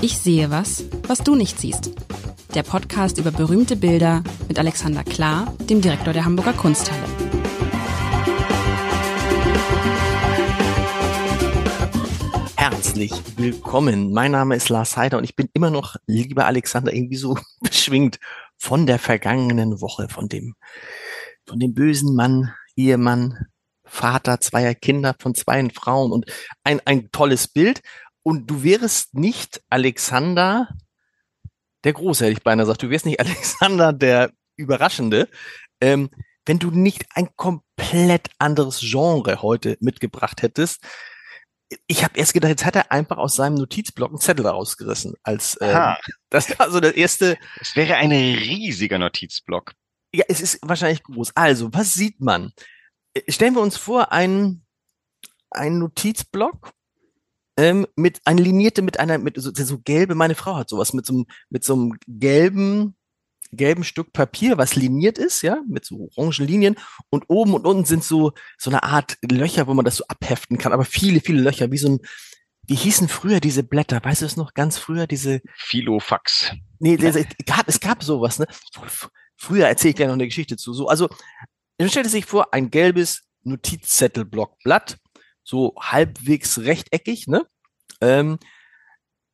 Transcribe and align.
Ich 0.00 0.16
sehe 0.18 0.48
was, 0.48 0.84
was 1.08 1.24
du 1.24 1.34
nicht 1.34 1.58
siehst. 1.58 1.90
Der 2.54 2.62
Podcast 2.62 3.18
über 3.18 3.32
berühmte 3.32 3.74
Bilder 3.74 4.22
mit 4.46 4.56
Alexander 4.56 5.02
Klar, 5.02 5.52
dem 5.68 5.80
Direktor 5.80 6.12
der 6.12 6.24
Hamburger 6.24 6.52
Kunsthalle. 6.52 7.02
Herzlich 12.54 13.10
willkommen. 13.36 14.12
Mein 14.12 14.30
Name 14.30 14.54
ist 14.54 14.68
Lars 14.68 14.96
Heider 14.96 15.18
und 15.18 15.24
ich 15.24 15.34
bin 15.34 15.48
immer 15.52 15.70
noch, 15.70 15.96
lieber 16.06 16.46
Alexander, 16.46 16.92
irgendwie 16.92 17.16
so 17.16 17.36
beschwingt 17.60 18.20
von 18.56 18.86
der 18.86 19.00
vergangenen 19.00 19.80
Woche, 19.80 20.08
von 20.08 20.28
dem, 20.28 20.54
von 21.44 21.58
dem 21.58 21.74
bösen 21.74 22.14
Mann, 22.14 22.52
Ehemann, 22.76 23.46
Vater 23.84 24.40
zweier 24.40 24.74
Kinder 24.74 25.16
von 25.18 25.34
zwei 25.34 25.68
Frauen 25.70 26.12
und 26.12 26.26
ein, 26.62 26.80
ein 26.84 27.10
tolles 27.10 27.48
Bild. 27.48 27.82
Und 28.28 28.46
du 28.46 28.62
wärst 28.62 29.14
nicht 29.14 29.62
Alexander 29.70 30.68
der 31.82 31.94
Große, 31.94 32.26
hätte 32.26 32.34
ich 32.34 32.42
beinahe 32.42 32.66
gesagt. 32.66 32.82
Du 32.82 32.90
wärst 32.90 33.06
nicht 33.06 33.20
Alexander 33.26 33.94
der 33.94 34.32
Überraschende, 34.54 35.30
ähm, 35.80 36.10
wenn 36.44 36.58
du 36.58 36.70
nicht 36.70 37.06
ein 37.14 37.34
komplett 37.36 38.28
anderes 38.38 38.80
Genre 38.80 39.40
heute 39.40 39.78
mitgebracht 39.80 40.42
hättest. 40.42 40.86
Ich 41.86 42.04
habe 42.04 42.18
erst 42.18 42.34
gedacht, 42.34 42.50
jetzt 42.50 42.66
hat 42.66 42.76
er 42.76 42.92
einfach 42.92 43.16
aus 43.16 43.34
seinem 43.34 43.54
Notizblock 43.54 44.10
einen 44.10 44.20
Zettel 44.20 44.46
rausgerissen. 44.46 45.14
Als 45.22 45.56
ähm, 45.62 45.94
das 46.28 46.58
war 46.58 46.70
so 46.70 46.80
das 46.80 46.92
erste. 46.92 47.38
Es 47.62 47.76
wäre 47.76 47.94
ein 47.94 48.12
riesiger 48.12 48.98
Notizblock. 48.98 49.72
Ja, 50.12 50.26
es 50.28 50.42
ist 50.42 50.58
wahrscheinlich 50.60 51.02
groß. 51.02 51.34
Also, 51.34 51.72
was 51.72 51.94
sieht 51.94 52.20
man? 52.20 52.52
Äh, 53.14 53.32
stellen 53.32 53.54
wir 53.54 53.62
uns 53.62 53.78
vor, 53.78 54.12
ein, 54.12 54.66
ein 55.50 55.78
Notizblock 55.78 56.74
ähm, 57.58 57.88
mit 57.96 58.20
eine 58.24 58.40
linierte 58.40 58.82
mit 58.82 59.00
einer 59.00 59.18
mit 59.18 59.34
so, 59.36 59.50
so 59.52 59.78
gelbe. 59.80 60.14
Meine 60.14 60.36
Frau 60.36 60.54
hat 60.56 60.68
sowas 60.68 60.92
mit 60.92 61.04
so 61.04 61.12
einem 61.12 61.26
mit 61.50 61.64
so 61.64 61.74
einem 61.74 61.98
gelben 62.06 62.94
gelben 63.50 63.82
Stück 63.82 64.12
Papier, 64.12 64.58
was 64.58 64.76
liniert 64.76 65.18
ist, 65.18 65.42
ja, 65.42 65.62
mit 65.66 65.84
so 65.84 66.08
orangen 66.16 66.46
Linien 66.46 66.76
und 67.10 67.24
oben 67.28 67.54
und 67.54 67.66
unten 67.66 67.84
sind 67.84 68.04
so 68.04 68.32
so 68.58 68.70
eine 68.70 68.84
Art 68.84 69.18
Löcher, 69.28 69.66
wo 69.66 69.74
man 69.74 69.84
das 69.84 69.96
so 69.96 70.04
abheften 70.06 70.56
kann, 70.56 70.72
aber 70.72 70.84
viele 70.84 71.20
viele 71.20 71.40
Löcher, 71.40 71.72
wie 71.72 71.78
so 71.78 71.88
ein 71.88 71.98
wie 72.68 72.76
hießen 72.76 73.08
früher 73.08 73.40
diese 73.40 73.64
Blätter? 73.64 73.98
Weißt 74.04 74.22
du 74.22 74.26
es 74.26 74.36
noch 74.36 74.54
ganz 74.54 74.76
früher 74.78 75.06
diese 75.06 75.40
Filofax. 75.56 76.52
Nee, 76.78 76.94
es 76.94 77.16
gab 77.44 77.66
es 77.66 77.80
gab 77.80 78.04
sowas, 78.04 78.38
ne? 78.38 78.46
Früher 79.36 79.66
erzähle 79.66 79.90
ich 79.90 79.96
gleich 79.96 80.08
noch 80.08 80.14
eine 80.14 80.26
Geschichte 80.26 80.56
zu. 80.56 80.72
So, 80.74 80.86
also 80.86 81.08
dann 81.78 81.88
stellt 81.88 82.08
sich 82.08 82.26
vor, 82.26 82.52
ein 82.52 82.70
gelbes 82.70 83.22
Notizzettelblockblatt, 83.42 84.98
so 85.48 85.74
halbwegs 85.78 86.58
rechteckig, 86.58 87.26
ne? 87.26 87.46
Ähm, 88.00 88.38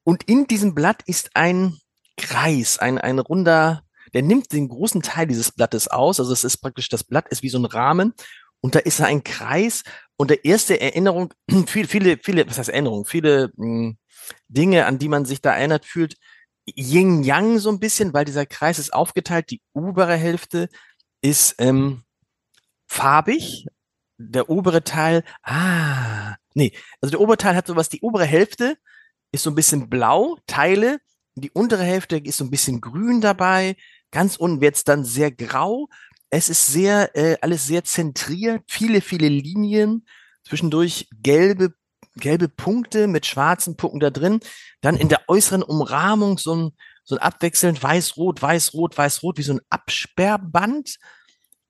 und 0.05 0.23
in 0.25 0.47
diesem 0.47 0.75
Blatt 0.75 1.03
ist 1.07 1.31
ein 1.35 1.79
Kreis, 2.17 2.79
ein, 2.79 2.99
ein 2.99 3.19
runder, 3.19 3.83
der 4.13 4.23
nimmt 4.23 4.53
den 4.53 4.69
großen 4.69 5.03
Teil 5.03 5.27
dieses 5.27 5.51
Blattes 5.51 5.89
aus. 5.89 6.21
Also 6.21 6.33
es 6.33 6.45
ist 6.45 6.59
praktisch, 6.59 6.89
das 6.89 7.03
Blatt 7.03 7.29
ist 7.29 7.43
wie 7.43 7.49
so 7.49 7.59
ein 7.59 7.65
Rahmen 7.65 8.15
und 8.61 8.77
da 8.77 8.79
ist 8.79 9.01
ein 9.01 9.25
Kreis 9.25 9.83
und 10.17 10.31
der 10.31 10.45
erste 10.45 10.81
Erinnerung, 10.81 11.35
viele, 11.67 11.89
viele, 11.89 12.19
viele, 12.23 12.49
was 12.49 12.59
heißt 12.59 12.69
Erinnerung, 12.69 13.07
viele 13.07 13.51
mh, 13.57 13.67
hm, 13.67 13.99
Dinge, 14.49 14.87
an 14.87 14.99
die 14.99 15.09
man 15.09 15.25
sich 15.25 15.41
da 15.41 15.55
erinnert 15.55 15.85
fühlt, 15.85 16.17
Yin-Yang 16.67 17.59
so 17.59 17.71
ein 17.71 17.81
bisschen, 17.81 18.15
weil 18.15 18.25
dieser 18.25 18.47
Kreis 18.47 18.79
ist 18.79 18.95
aufgeteilt. 18.95 19.51
Die 19.51 19.61
obere 19.75 20.17
Hälfte 20.17 20.69
ist 21.21 21.57
ähm, 21.59 22.05
farbig. 22.87 23.67
Der 24.31 24.51
obere 24.51 24.85
Teil, 24.85 25.25
ah, 25.43 26.37
nee, 26.55 26.73
also 27.01 27.11
der 27.11 27.21
obere 27.21 27.37
Teil 27.37 27.57
hat 27.57 27.67
sowas, 27.67 27.89
die 27.89 28.01
obere 28.01 28.25
Hälfte 28.25 28.77
ist 29.33 29.43
so 29.43 29.51
ein 29.51 29.55
bisschen 29.55 29.89
blau, 29.89 30.39
Teile, 30.47 30.99
die 31.35 31.51
untere 31.51 31.83
Hälfte 31.83 32.17
ist 32.17 32.39
so 32.39 32.45
ein 32.45 32.51
bisschen 32.51 32.81
grün 32.81 33.21
dabei, 33.21 33.77
ganz 34.11 34.37
unten 34.37 34.61
wird's 34.61 34.85
dann 34.85 35.05
sehr 35.05 35.33
grau. 35.33 35.89
Es 36.31 36.49
ist 36.49 36.67
sehr, 36.67 37.15
äh, 37.17 37.37
alles 37.41 37.67
sehr 37.67 37.85
zentriert, 37.85 38.63
viele, 38.69 39.01
viele 39.01 39.29
Linien, 39.29 40.07
zwischendurch 40.45 41.09
gelbe, 41.13 41.75
gelbe 42.17 42.49
Punkte 42.49 43.09
mit 43.09 43.27
schwarzen 43.27 43.77
Punkten 43.77 44.01
da 44.01 44.11
drin. 44.11 44.41
Dann 44.81 44.97
in 44.97 45.09
der 45.09 45.23
äußeren 45.29 45.63
Umrahmung 45.63 46.39
so 46.39 46.55
ein, 46.55 46.71
so 47.03 47.17
ein 47.17 47.23
abwechselnd 47.23 47.83
weiß-rot, 47.83 48.41
weiß-rot, 48.41 48.97
weiß-rot, 48.97 49.39
wie 49.39 49.43
so 49.43 49.55
ein 49.55 49.61
Absperrband 49.69 50.97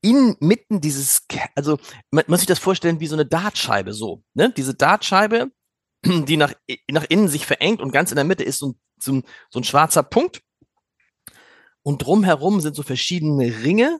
inmitten 0.04 0.82
dieses, 0.82 1.26
also 1.54 1.78
man 2.10 2.24
muss 2.28 2.40
sich 2.40 2.46
das 2.46 2.58
vorstellen 2.58 3.00
wie 3.00 3.06
so 3.06 3.16
eine 3.16 3.24
Dartscheibe 3.24 3.94
so, 3.94 4.22
ne? 4.34 4.52
Diese 4.54 4.74
Dartscheibe, 4.74 5.50
die 6.04 6.36
nach, 6.36 6.52
nach 6.90 7.04
innen 7.04 7.28
sich 7.28 7.46
verengt 7.46 7.80
und 7.80 7.90
ganz 7.90 8.12
in 8.12 8.16
der 8.16 8.24
Mitte 8.24 8.44
ist 8.44 8.58
so 8.58 8.68
ein, 8.68 8.80
so 9.00 9.22
so 9.50 9.60
ein 9.60 9.64
schwarzer 9.64 10.02
Punkt. 10.02 10.42
Und 11.82 12.02
drumherum 12.02 12.60
sind 12.60 12.76
so 12.76 12.82
verschiedene 12.82 13.62
Ringe. 13.62 13.98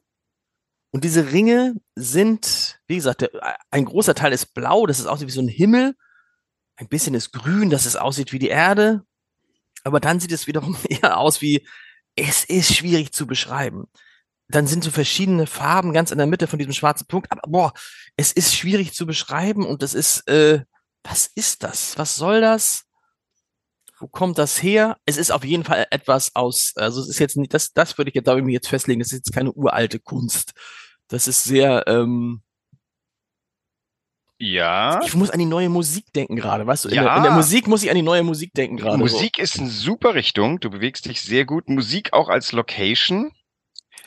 Und 0.90 1.04
diese 1.04 1.32
Ringe 1.32 1.74
sind, 1.96 2.80
wie 2.86 2.96
gesagt, 2.96 3.22
der, 3.22 3.30
ein 3.70 3.84
großer 3.84 4.14
Teil 4.14 4.32
ist 4.32 4.54
blau, 4.54 4.86
das 4.86 5.00
ist 5.00 5.06
aussieht 5.06 5.28
wie 5.28 5.32
so 5.32 5.42
ein 5.42 5.48
Himmel. 5.48 5.94
Ein 6.76 6.88
bisschen 6.88 7.14
ist 7.14 7.32
grün, 7.32 7.70
dass 7.70 7.86
es 7.86 7.96
aussieht 7.96 8.32
wie 8.32 8.38
die 8.38 8.48
Erde. 8.48 9.04
Aber 9.84 10.00
dann 10.00 10.20
sieht 10.20 10.32
es 10.32 10.46
wiederum 10.46 10.76
eher 10.88 11.18
aus 11.18 11.40
wie, 11.40 11.66
es 12.14 12.44
ist 12.44 12.74
schwierig 12.74 13.12
zu 13.12 13.26
beschreiben 13.26 13.86
dann 14.48 14.66
sind 14.66 14.84
so 14.84 14.90
verschiedene 14.90 15.46
Farben 15.46 15.92
ganz 15.92 16.10
in 16.10 16.18
der 16.18 16.26
Mitte 16.26 16.46
von 16.46 16.58
diesem 16.58 16.74
schwarzen 16.74 17.06
Punkt. 17.06 17.30
Aber 17.32 17.42
boah, 17.46 17.72
es 18.16 18.32
ist 18.32 18.54
schwierig 18.54 18.92
zu 18.92 19.06
beschreiben 19.06 19.64
und 19.66 19.82
das 19.82 19.94
ist, 19.94 20.28
äh, 20.28 20.62
was 21.02 21.30
ist 21.34 21.62
das? 21.62 21.98
Was 21.98 22.16
soll 22.16 22.40
das? 22.40 22.84
Wo 23.98 24.08
kommt 24.08 24.38
das 24.38 24.62
her? 24.62 24.96
Es 25.06 25.16
ist 25.16 25.30
auf 25.30 25.44
jeden 25.44 25.64
Fall 25.64 25.86
etwas 25.90 26.34
aus, 26.34 26.72
also 26.76 27.00
es 27.00 27.08
ist 27.08 27.18
jetzt 27.20 27.36
nicht, 27.36 27.54
das, 27.54 27.72
das 27.72 27.96
würde 27.96 28.10
ich 28.10 28.14
jetzt, 28.14 28.26
da 28.26 28.36
ich 28.36 28.44
mich 28.44 28.54
jetzt 28.54 28.68
festlegen, 28.68 29.00
das 29.00 29.12
ist 29.12 29.26
jetzt 29.26 29.32
keine 29.32 29.52
uralte 29.52 30.00
Kunst. 30.00 30.52
Das 31.08 31.28
ist 31.28 31.44
sehr, 31.44 31.84
ähm, 31.86 32.42
ja. 34.38 35.00
Ich 35.04 35.14
muss 35.14 35.30
an 35.30 35.38
die 35.38 35.46
neue 35.46 35.68
Musik 35.68 36.12
denken 36.12 36.36
gerade, 36.36 36.66
weißt 36.66 36.84
du? 36.84 36.88
In, 36.88 36.96
ja. 36.96 37.04
der, 37.04 37.16
in 37.16 37.22
der 37.22 37.32
Musik 37.32 37.66
muss 37.66 37.82
ich 37.82 37.90
an 37.90 37.96
die 37.96 38.02
neue 38.02 38.22
Musik 38.22 38.52
denken 38.52 38.76
gerade. 38.76 38.98
Musik 38.98 39.36
so. 39.36 39.42
ist 39.42 39.58
eine 39.58 39.70
super 39.70 40.14
Richtung. 40.14 40.60
Du 40.60 40.70
bewegst 40.70 41.06
dich 41.06 41.22
sehr 41.22 41.44
gut. 41.44 41.68
Musik 41.68 42.12
auch 42.12 42.28
als 42.28 42.52
Location. 42.52 43.32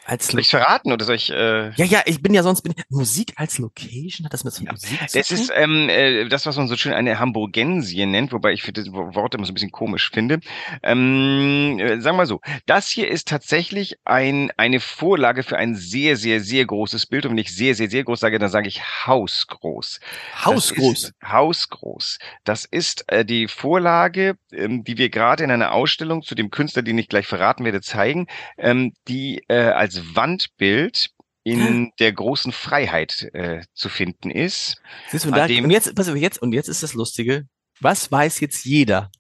Als 0.07 0.28
soll 0.28 0.40
ich 0.40 0.47
verraten 0.47 0.94
oder 0.94 1.03
soll 1.03 1.16
ich? 1.16 1.29
Äh 1.29 1.72
ja, 1.72 1.84
ja, 1.84 2.01
ich 2.06 2.22
bin 2.22 2.34
ja 2.34 2.41
sonst 2.41 2.62
bin 2.62 2.73
Musik 2.88 3.34
als 3.35 3.57
Location 3.57 4.25
hat 4.25 4.31
das 4.31 4.45
mit 4.45 4.53
so 4.53 4.63
ja. 4.63 4.72
Musik 4.72 5.09
zu 5.09 5.18
Das 5.18 5.31
ist 5.31 5.51
ähm, 5.53 5.90
äh, 5.90 6.29
das, 6.29 6.45
was 6.45 6.56
man 6.56 6.69
so 6.69 6.78
schön 6.78 6.94
eine 6.94 7.19
Hamburgensie 7.19 8.06
nennt, 8.06 8.31
wobei 8.31 8.53
ich 8.53 8.63
das 8.72 8.94
Wort 8.94 9.35
immer 9.35 9.46
so 9.46 9.51
ein 9.51 9.53
bisschen 9.53 9.72
komisch 9.72 10.09
finde. 10.09 10.40
Ähm, 10.81 11.78
äh, 11.78 12.00
sagen 12.00 12.16
wir 12.16 12.25
so, 12.25 12.40
das 12.67 12.88
hier 12.88 13.09
ist 13.09 13.28
tatsächlich 13.28 13.97
ein 14.06 14.50
eine 14.56 14.79
Vorlage 14.79 15.44
für 15.44 15.57
ein 15.57 15.75
sehr, 15.75 16.16
sehr, 16.16 16.40
sehr 16.40 16.66
großes 16.66 17.06
Bild. 17.07 17.25
Und 17.25 17.31
wenn 17.31 17.38
ich 17.40 17.53
sehr, 17.53 17.75
sehr, 17.75 17.90
sehr 17.90 18.06
groß 18.06 18.22
sage, 18.22 18.40
dann 18.40 18.50
sage 18.50 18.69
ich 18.69 18.81
hausgroß. 19.06 20.00
Hausgroß. 20.46 21.12
Hausgroß. 21.25 22.19
Das 22.46 22.63
ist 22.63 23.03
äh, 23.12 23.25
die 23.25 23.50
Vorlage, 23.50 24.38
ähm, 24.53 24.85
die 24.85 24.97
wir 24.97 25.09
gerade 25.09 25.44
in 25.44 25.51
einer 25.51 25.73
Ausstellung 25.73 26.23
zu 26.23 26.34
dem 26.34 26.50
Künstler, 26.50 26.81
den 26.81 26.97
ich 26.97 27.09
gleich 27.09 27.28
verraten 27.28 27.66
werde, 27.66 27.81
zeigen, 27.81 28.28
ähm, 28.57 28.94
die 29.09 29.44
äh, 29.50 29.57
als 29.57 29.97
Wandbild 30.16 31.12
in 31.44 31.94
der 32.00 32.12
großen 32.12 32.52
Freiheit 32.52 33.30
äh, 33.34 33.63
zu 33.74 33.88
finden 33.88 34.30
ist. 34.30 34.81
Siehst 35.09 35.25
du, 35.25 35.31
da, 35.31 35.46
und 35.46 35.72
jetzt, 35.72 35.96
pass 35.96 36.09
auf, 36.09 36.16
jetzt, 36.18 36.41
und 36.41 36.52
jetzt 36.52 36.68
ist 36.68 36.84
das 36.84 36.94
Lustige. 36.94 37.47
Was 37.80 38.12
weiß 38.12 38.41
jetzt 38.41 38.66
jeder? 38.66 39.12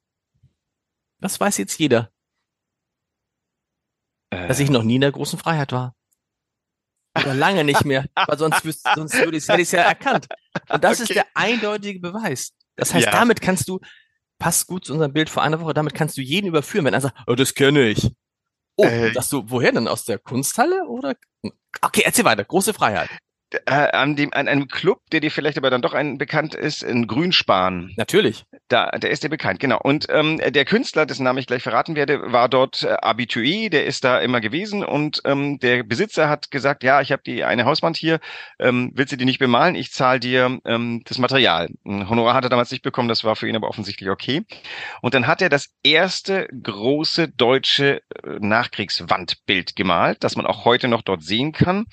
Was 1.19 1.39
weiß 1.39 1.57
jetzt 1.57 1.79
jeder? 1.79 2.11
Äh, 4.29 4.47
Dass 4.47 4.59
ich 4.59 4.69
noch 4.69 4.83
nie 4.83 4.95
in 4.95 5.01
der 5.01 5.11
großen 5.11 5.39
Freiheit 5.39 5.71
war. 5.71 5.95
Oder 7.17 7.33
lange 7.33 7.63
nicht 7.63 7.85
mehr, 7.85 8.05
weil 8.27 8.37
sonst, 8.37 8.61
sonst 8.95 9.13
würde 9.15 9.37
ich, 9.37 9.47
hätte 9.47 9.61
ich 9.61 9.69
es 9.69 9.71
ja 9.71 9.81
erkannt. 9.81 10.27
Und 10.69 10.83
das 10.83 10.99
okay. 10.99 11.03
ist 11.03 11.15
der 11.15 11.25
eindeutige 11.33 11.99
Beweis. 11.99 12.53
Das 12.75 12.93
heißt, 12.93 13.05
ja. 13.05 13.11
damit 13.11 13.41
kannst 13.41 13.67
du, 13.69 13.79
passt 14.37 14.67
gut 14.67 14.85
zu 14.85 14.93
unserem 14.93 15.13
Bild 15.13 15.29
vor 15.29 15.43
einer 15.43 15.59
Woche, 15.59 15.73
damit 15.73 15.95
kannst 15.95 16.17
du 16.17 16.21
jeden 16.21 16.47
überführen, 16.47 16.85
wenn 16.85 16.93
er 16.93 17.01
sagt, 17.01 17.17
oh, 17.25 17.35
das 17.35 17.55
kenne 17.55 17.89
ich. 17.89 18.11
Oh, 18.77 18.85
äh, 18.85 19.11
dass 19.11 19.29
du, 19.29 19.43
woher 19.47 19.71
denn? 19.71 19.87
Aus 19.87 20.05
der 20.05 20.19
Kunsthalle 20.19 20.85
oder? 20.85 21.15
Okay, 21.81 22.03
erzähl 22.05 22.25
weiter. 22.25 22.45
Große 22.45 22.73
Freiheit. 22.73 23.09
Äh, 23.65 23.71
an, 23.71 24.17
dem, 24.17 24.33
an 24.33 24.49
einem 24.49 24.67
Club, 24.67 24.99
der 25.13 25.21
dir 25.21 25.31
vielleicht 25.31 25.57
aber 25.57 25.69
dann 25.69 25.81
doch 25.81 25.93
ein 25.93 26.17
bekannt 26.17 26.53
ist, 26.53 26.83
in 26.83 27.07
Grünspan. 27.07 27.93
Natürlich. 27.95 28.43
Da, 28.67 28.89
der 28.91 29.09
ist 29.09 29.23
dir 29.23 29.29
bekannt, 29.29 29.61
genau. 29.61 29.79
Und 29.81 30.07
ähm, 30.09 30.41
der 30.45 30.65
Künstler, 30.65 31.05
dessen 31.05 31.23
Namen 31.23 31.39
ich 31.39 31.47
gleich 31.47 31.63
verraten 31.63 31.95
werde, 31.95 32.33
war 32.33 32.49
dort 32.49 32.83
äh, 32.83 32.95
Habitué, 32.95 33.69
der 33.69 33.85
ist 33.85 34.03
da 34.03 34.19
immer 34.19 34.41
gewesen 34.41 34.83
und 34.83 35.21
ähm, 35.23 35.59
der 35.59 35.83
Besitzer 35.83 36.27
hat 36.27 36.51
gesagt, 36.51 36.83
ja, 36.83 36.99
ich 36.99 37.13
habe 37.13 37.21
die 37.25 37.45
eine 37.45 37.63
Hauswand 37.63 37.95
hier, 37.95 38.19
ähm, 38.59 38.91
willst 38.95 39.13
du 39.13 39.17
die 39.17 39.23
nicht 39.23 39.39
bemalen? 39.39 39.75
Ich 39.75 39.93
zahle 39.93 40.19
dir 40.19 40.59
ähm, 40.65 41.03
das 41.05 41.17
Material. 41.17 41.69
Ein 41.85 42.09
Honorar 42.09 42.33
hat 42.33 42.43
er 42.43 42.49
damals 42.49 42.71
nicht 42.71 42.83
bekommen, 42.83 43.07
das 43.07 43.23
war 43.23 43.37
für 43.37 43.47
ihn 43.47 43.55
aber 43.55 43.69
offensichtlich 43.69 44.09
okay. 44.09 44.43
Und 45.01 45.13
dann 45.13 45.25
hat 45.25 45.41
er 45.41 45.47
das 45.47 45.69
erste 45.83 46.49
große 46.63 47.29
deutsche 47.29 48.01
äh, 48.23 48.39
Nachkriegswandbild 48.41 49.77
gemalt, 49.77 50.17
das 50.25 50.35
man 50.35 50.45
auch 50.45 50.65
heute 50.65 50.89
noch 50.89 51.01
dort 51.01 51.23
sehen 51.23 51.53
kann. 51.53 51.85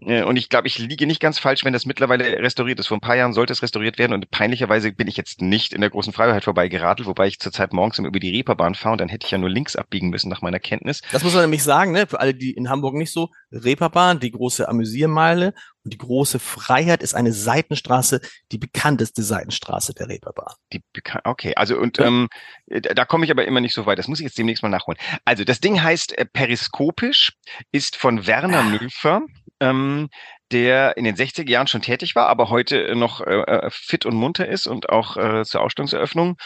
Äh, 0.00 0.24
und 0.24 0.36
ich 0.36 0.48
glaube, 0.48 0.66
ich 0.66 0.78
liege 0.78 0.95
nicht 1.04 1.20
ganz 1.20 1.38
falsch, 1.38 1.64
wenn 1.64 1.74
das 1.74 1.84
mittlerweile 1.84 2.24
restauriert 2.38 2.80
ist. 2.80 2.86
Vor 2.86 2.96
ein 2.96 3.00
paar 3.00 3.16
Jahren 3.16 3.34
sollte 3.34 3.52
es 3.52 3.62
restauriert 3.62 3.98
werden 3.98 4.14
und 4.14 4.30
peinlicherweise 4.30 4.92
bin 4.92 5.08
ich 5.08 5.18
jetzt 5.18 5.42
nicht 5.42 5.74
in 5.74 5.82
der 5.82 5.90
großen 5.90 6.14
Freiheit 6.14 6.44
vorbeigeradelt, 6.44 7.06
wobei 7.06 7.26
ich 7.26 7.38
zurzeit 7.38 7.74
morgens 7.74 7.98
immer 7.98 8.08
über 8.08 8.20
die 8.20 8.30
Reeperbahn 8.30 8.74
fahre 8.74 8.92
und 8.92 9.00
dann 9.02 9.10
hätte 9.10 9.26
ich 9.26 9.30
ja 9.30 9.38
nur 9.38 9.50
links 9.50 9.76
abbiegen 9.76 10.08
müssen 10.08 10.30
nach 10.30 10.40
meiner 10.40 10.58
Kenntnis. 10.58 11.02
Das 11.12 11.22
muss 11.22 11.34
man 11.34 11.42
nämlich 11.42 11.62
sagen, 11.62 11.92
ne? 11.92 12.06
für 12.06 12.20
alle, 12.20 12.32
die 12.32 12.52
in 12.52 12.70
Hamburg 12.70 12.94
nicht 12.94 13.12
so, 13.12 13.28
Reeperbahn, 13.52 14.20
die 14.20 14.30
große 14.30 14.66
Amüsiermeile 14.66 15.52
und 15.86 15.92
die 15.92 15.98
große 15.98 16.40
Freiheit 16.40 17.00
ist 17.02 17.14
eine 17.14 17.32
Seitenstraße, 17.32 18.20
die 18.50 18.58
bekannteste 18.58 19.22
Seitenstraße 19.22 19.94
der 19.94 20.08
Reeperbahn. 20.08 20.54
Die 20.72 20.82
okay, 21.22 21.54
also 21.54 21.78
und 21.78 21.98
ja. 21.98 22.06
ähm, 22.06 22.28
da 22.66 23.04
komme 23.04 23.24
ich 23.24 23.30
aber 23.30 23.44
immer 23.44 23.60
nicht 23.60 23.72
so 23.74 23.86
weit. 23.86 23.98
Das 23.98 24.08
muss 24.08 24.18
ich 24.18 24.24
jetzt 24.24 24.36
demnächst 24.36 24.64
mal 24.64 24.68
nachholen. 24.68 24.98
Also 25.24 25.44
das 25.44 25.60
Ding 25.60 25.80
heißt 25.80 26.18
äh, 26.18 26.26
periskopisch, 26.26 27.34
ist 27.70 27.94
von 27.94 28.26
Werner 28.26 28.60
ah. 28.60 28.64
Nülfer. 28.64 29.22
Ähm, 29.60 30.08
der 30.52 30.96
in 30.96 31.04
den 31.04 31.16
60er 31.16 31.48
Jahren 31.48 31.66
schon 31.66 31.82
tätig 31.82 32.14
war, 32.14 32.28
aber 32.28 32.50
heute 32.50 32.94
noch 32.94 33.20
äh, 33.20 33.40
äh, 33.40 33.70
fit 33.70 34.06
und 34.06 34.14
munter 34.14 34.48
ist 34.48 34.66
und 34.66 34.88
auch 34.88 35.16
äh, 35.16 35.44
zur 35.44 35.62
Ausstellungseröffnung 35.62 36.36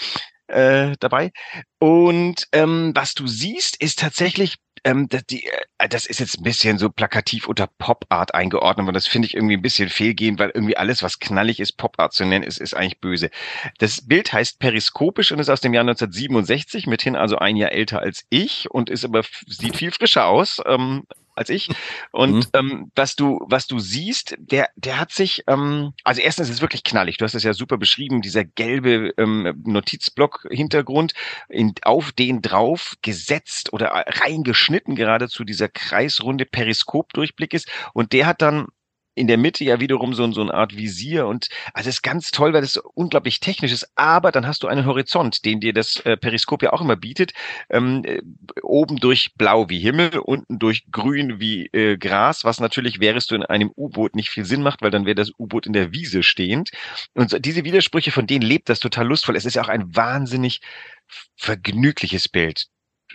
äh, 0.49 0.97
dabei. 1.01 1.31
Und 1.79 2.47
ähm, 2.53 2.93
was 2.95 3.15
du 3.15 3.27
siehst, 3.27 3.81
ist 3.81 3.99
tatsächlich 3.99 4.57
ähm, 4.85 5.09
das, 5.09 5.25
die, 5.27 5.47
äh, 5.79 5.89
das 5.89 6.07
ist 6.07 6.21
jetzt 6.21 6.39
ein 6.39 6.43
bisschen 6.43 6.79
so 6.79 6.91
plakativ 6.91 7.49
unter 7.49 7.67
Pop 7.67 8.07
Art 8.09 8.35
eingeordnet, 8.35 8.89
und 8.89 8.95
das 8.95 9.07
finde 9.07 9.27
ich 9.27 9.35
irgendwie 9.35 9.57
ein 9.57 9.63
bisschen 9.63 9.89
fehlgehend, 9.89 10.39
weil 10.39 10.51
irgendwie 10.51 10.77
alles, 10.77 11.03
was 11.03 11.19
knallig 11.19 11.61
ist, 11.61 11.77
Pop 11.77 11.99
Art 11.99 12.13
zu 12.13 12.25
nennen, 12.25 12.45
ist, 12.45 12.59
ist 12.59 12.75
eigentlich 12.75 13.01
böse. 13.01 13.31
Das 13.79 14.07
Bild 14.07 14.33
heißt 14.33 14.59
periskopisch 14.59 15.33
und 15.33 15.39
ist 15.39 15.51
aus 15.51 15.61
dem 15.61 15.75
Jahr 15.75 15.83
1967, 15.83 16.87
mithin 16.87 17.17
also 17.17 17.37
ein 17.37 17.57
Jahr 17.57 17.73
älter 17.73 18.01
als 18.01 18.25
ich 18.31 18.71
und 18.71 18.91
ist 18.91 19.05
aber 19.05 19.23
sieht 19.47 19.77
viel 19.77 19.93
frischer 19.93 20.27
aus. 20.27 20.61
Ähm, 20.67 21.05
als 21.41 21.49
ich. 21.49 21.69
Und 22.13 22.37
mhm. 22.37 22.45
ähm, 22.53 22.93
was 22.95 23.17
du, 23.17 23.41
was 23.49 23.67
du 23.67 23.81
siehst, 23.81 24.37
der, 24.39 24.69
der 24.77 25.01
hat 25.01 25.11
sich, 25.11 25.43
ähm, 25.49 25.93
also 26.05 26.21
erstens 26.21 26.49
ist 26.49 26.57
es 26.57 26.61
wirklich 26.61 26.85
knallig. 26.85 27.17
Du 27.17 27.25
hast 27.25 27.35
es 27.35 27.43
ja 27.43 27.55
super 27.55 27.79
beschrieben, 27.79 28.21
dieser 28.21 28.45
gelbe 28.45 29.13
ähm, 29.17 29.63
Notizblock-Hintergrund, 29.65 31.15
in, 31.49 31.75
auf 31.83 32.13
den 32.13 32.43
drauf 32.43 32.95
gesetzt 33.03 33.73
oder 33.73 33.89
reingeschnitten 33.89 34.95
geradezu 34.95 35.45
dieser 35.45 35.69
kreisrunde 35.69 36.45
Periskop-Durchblick 36.45 37.55
ist. 37.55 37.69
Und 37.95 38.13
der 38.13 38.27
hat 38.27 38.43
dann 38.43 38.67
in 39.15 39.27
der 39.27 39.39
Mitte 39.39 39.65
ja 39.65 39.81
wiederum 39.81 40.15
so, 40.15 40.31
so 40.33 40.41
eine 40.41 40.55
Art 40.55 40.77
Visier 40.77 41.27
und 41.27 41.49
also 41.75 41.89
es 41.89 41.97
ist 41.97 42.03
ganz 42.03 42.31
toll, 42.31 42.53
weil 42.53 42.63
es 42.63 42.75
so 42.75 42.83
unglaublich 42.95 43.41
technisch 43.41 43.73
ist, 43.73 43.91
aber 43.97 44.33
dann 44.33 44.47
hast 44.47 44.63
du 44.63 44.69
einen 44.69 44.87
Horizont, 44.87 45.45
den 45.45 45.61
dir 45.61 45.73
das 45.73 45.97
äh, 46.01 46.17
Periskop 46.17 46.63
ja 46.63 46.73
auch 46.73 46.81
immer 46.81 46.97
bietet, 46.97 47.33
ähm, 47.69 48.03
äh, 48.05 48.21
oben 48.63 48.97
durch 48.97 49.35
blau 49.35 49.69
wie 49.69 49.81
Himmel, 49.81 50.19
unten 50.19 50.59
durch 50.59 50.85
grün 50.91 51.41
wie 51.41 51.67
äh, 51.67 51.97
Gras, 51.97 52.45
was 52.45 52.61
natürlich 52.61 53.01
wärest 53.01 53.31
du 53.31 53.35
in 53.35 53.43
einem 53.43 53.71
U-Boot 53.77 54.15
nicht 54.15 54.31
viel 54.31 54.45
Sinn 54.45 54.63
macht, 54.63 54.83
weil 54.83 54.91
dann 54.91 55.07
wäre 55.07 55.15
das 55.17 55.33
U-Boot 55.39 55.67
in 55.67 55.73
der 55.73 55.93
Wiese 55.93 56.23
stehend 56.23 56.71
und 57.15 57.31
so, 57.31 57.39
diese 57.39 57.65
Widersprüche, 57.65 58.13
von 58.13 58.27
denen 58.27 58.43
lebt 58.43 58.69
das 58.69 58.81
total 58.81 59.07
lustvoll. 59.07 59.37
Es 59.37 59.45
ist 59.45 59.55
ja 59.55 59.63
auch 59.63 59.69
ein 59.69 59.95
wahnsinnig 59.95 60.61
vergnügliches 61.37 62.29
Bild 62.29 62.67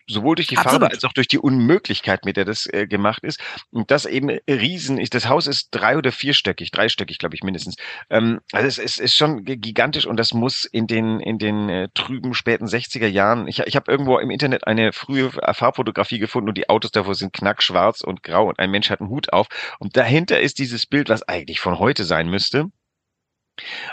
sowohl 0.07 0.35
durch 0.35 0.47
die 0.47 0.57
Absolut. 0.57 0.81
Farbe 0.81 0.93
als 0.93 1.03
auch 1.03 1.13
durch 1.13 1.27
die 1.27 1.39
Unmöglichkeit, 1.39 2.25
mit 2.25 2.37
der 2.37 2.45
das 2.45 2.67
äh, 2.67 2.87
gemacht 2.87 3.23
ist. 3.23 3.39
Und 3.71 3.91
das 3.91 4.05
eben 4.05 4.29
riesen 4.49 4.97
ist. 4.97 5.13
Das 5.13 5.27
Haus 5.27 5.47
ist 5.47 5.69
drei- 5.71 5.97
oder 5.97 6.11
vierstöckig, 6.11 6.71
dreistöckig, 6.71 7.17
glaube 7.17 7.35
ich, 7.35 7.43
mindestens. 7.43 7.75
Ähm, 8.09 8.39
also 8.51 8.67
es, 8.67 8.77
es 8.77 8.99
ist 8.99 9.15
schon 9.15 9.43
gigantisch 9.43 10.05
und 10.05 10.17
das 10.17 10.33
muss 10.33 10.65
in 10.65 10.87
den, 10.87 11.19
in 11.19 11.37
den 11.37 11.69
äh, 11.69 11.89
trüben 11.93 12.33
späten 12.33 12.65
60er 12.65 13.07
Jahren. 13.07 13.47
Ich, 13.47 13.59
ich 13.59 13.75
habe 13.75 13.91
irgendwo 13.91 14.17
im 14.19 14.29
Internet 14.29 14.67
eine 14.67 14.93
frühe 14.93 15.31
Farbfotografie 15.31 16.19
gefunden 16.19 16.49
und 16.49 16.57
die 16.57 16.69
Autos 16.69 16.91
davor 16.91 17.15
sind 17.15 17.33
knackschwarz 17.33 18.01
und 18.01 18.23
grau 18.23 18.47
und 18.47 18.59
ein 18.59 18.71
Mensch 18.71 18.89
hat 18.89 19.01
einen 19.01 19.09
Hut 19.09 19.33
auf. 19.33 19.47
Und 19.79 19.97
dahinter 19.97 20.39
ist 20.39 20.59
dieses 20.59 20.85
Bild, 20.85 21.09
was 21.09 21.23
eigentlich 21.23 21.59
von 21.59 21.79
heute 21.79 22.03
sein 22.03 22.29
müsste. 22.29 22.69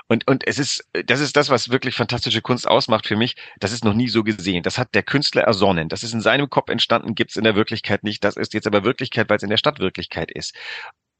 Und, 0.08 0.26
und 0.26 0.46
es 0.46 0.58
ist, 0.58 0.88
das 1.06 1.20
ist 1.20 1.36
das, 1.36 1.50
was 1.50 1.70
wirklich 1.70 1.94
fantastische 1.94 2.42
Kunst 2.42 2.66
ausmacht 2.66 3.06
für 3.06 3.16
mich. 3.16 3.36
Das 3.60 3.72
ist 3.72 3.84
noch 3.84 3.94
nie 3.94 4.08
so 4.08 4.24
gesehen. 4.24 4.62
Das 4.62 4.78
hat 4.78 4.94
der 4.94 5.02
Künstler 5.02 5.42
ersonnen. 5.42 5.88
Das 5.88 6.02
ist 6.02 6.12
in 6.12 6.20
seinem 6.20 6.50
Kopf 6.50 6.70
entstanden, 6.70 7.14
gibt 7.14 7.30
es 7.30 7.36
in 7.36 7.44
der 7.44 7.54
Wirklichkeit 7.54 8.02
nicht. 8.04 8.24
Das 8.24 8.36
ist 8.36 8.54
jetzt 8.54 8.66
aber 8.66 8.84
Wirklichkeit, 8.84 9.28
weil 9.28 9.36
es 9.36 9.42
in 9.42 9.50
der 9.50 9.56
Stadt 9.56 9.78
Wirklichkeit 9.78 10.30
ist. 10.30 10.54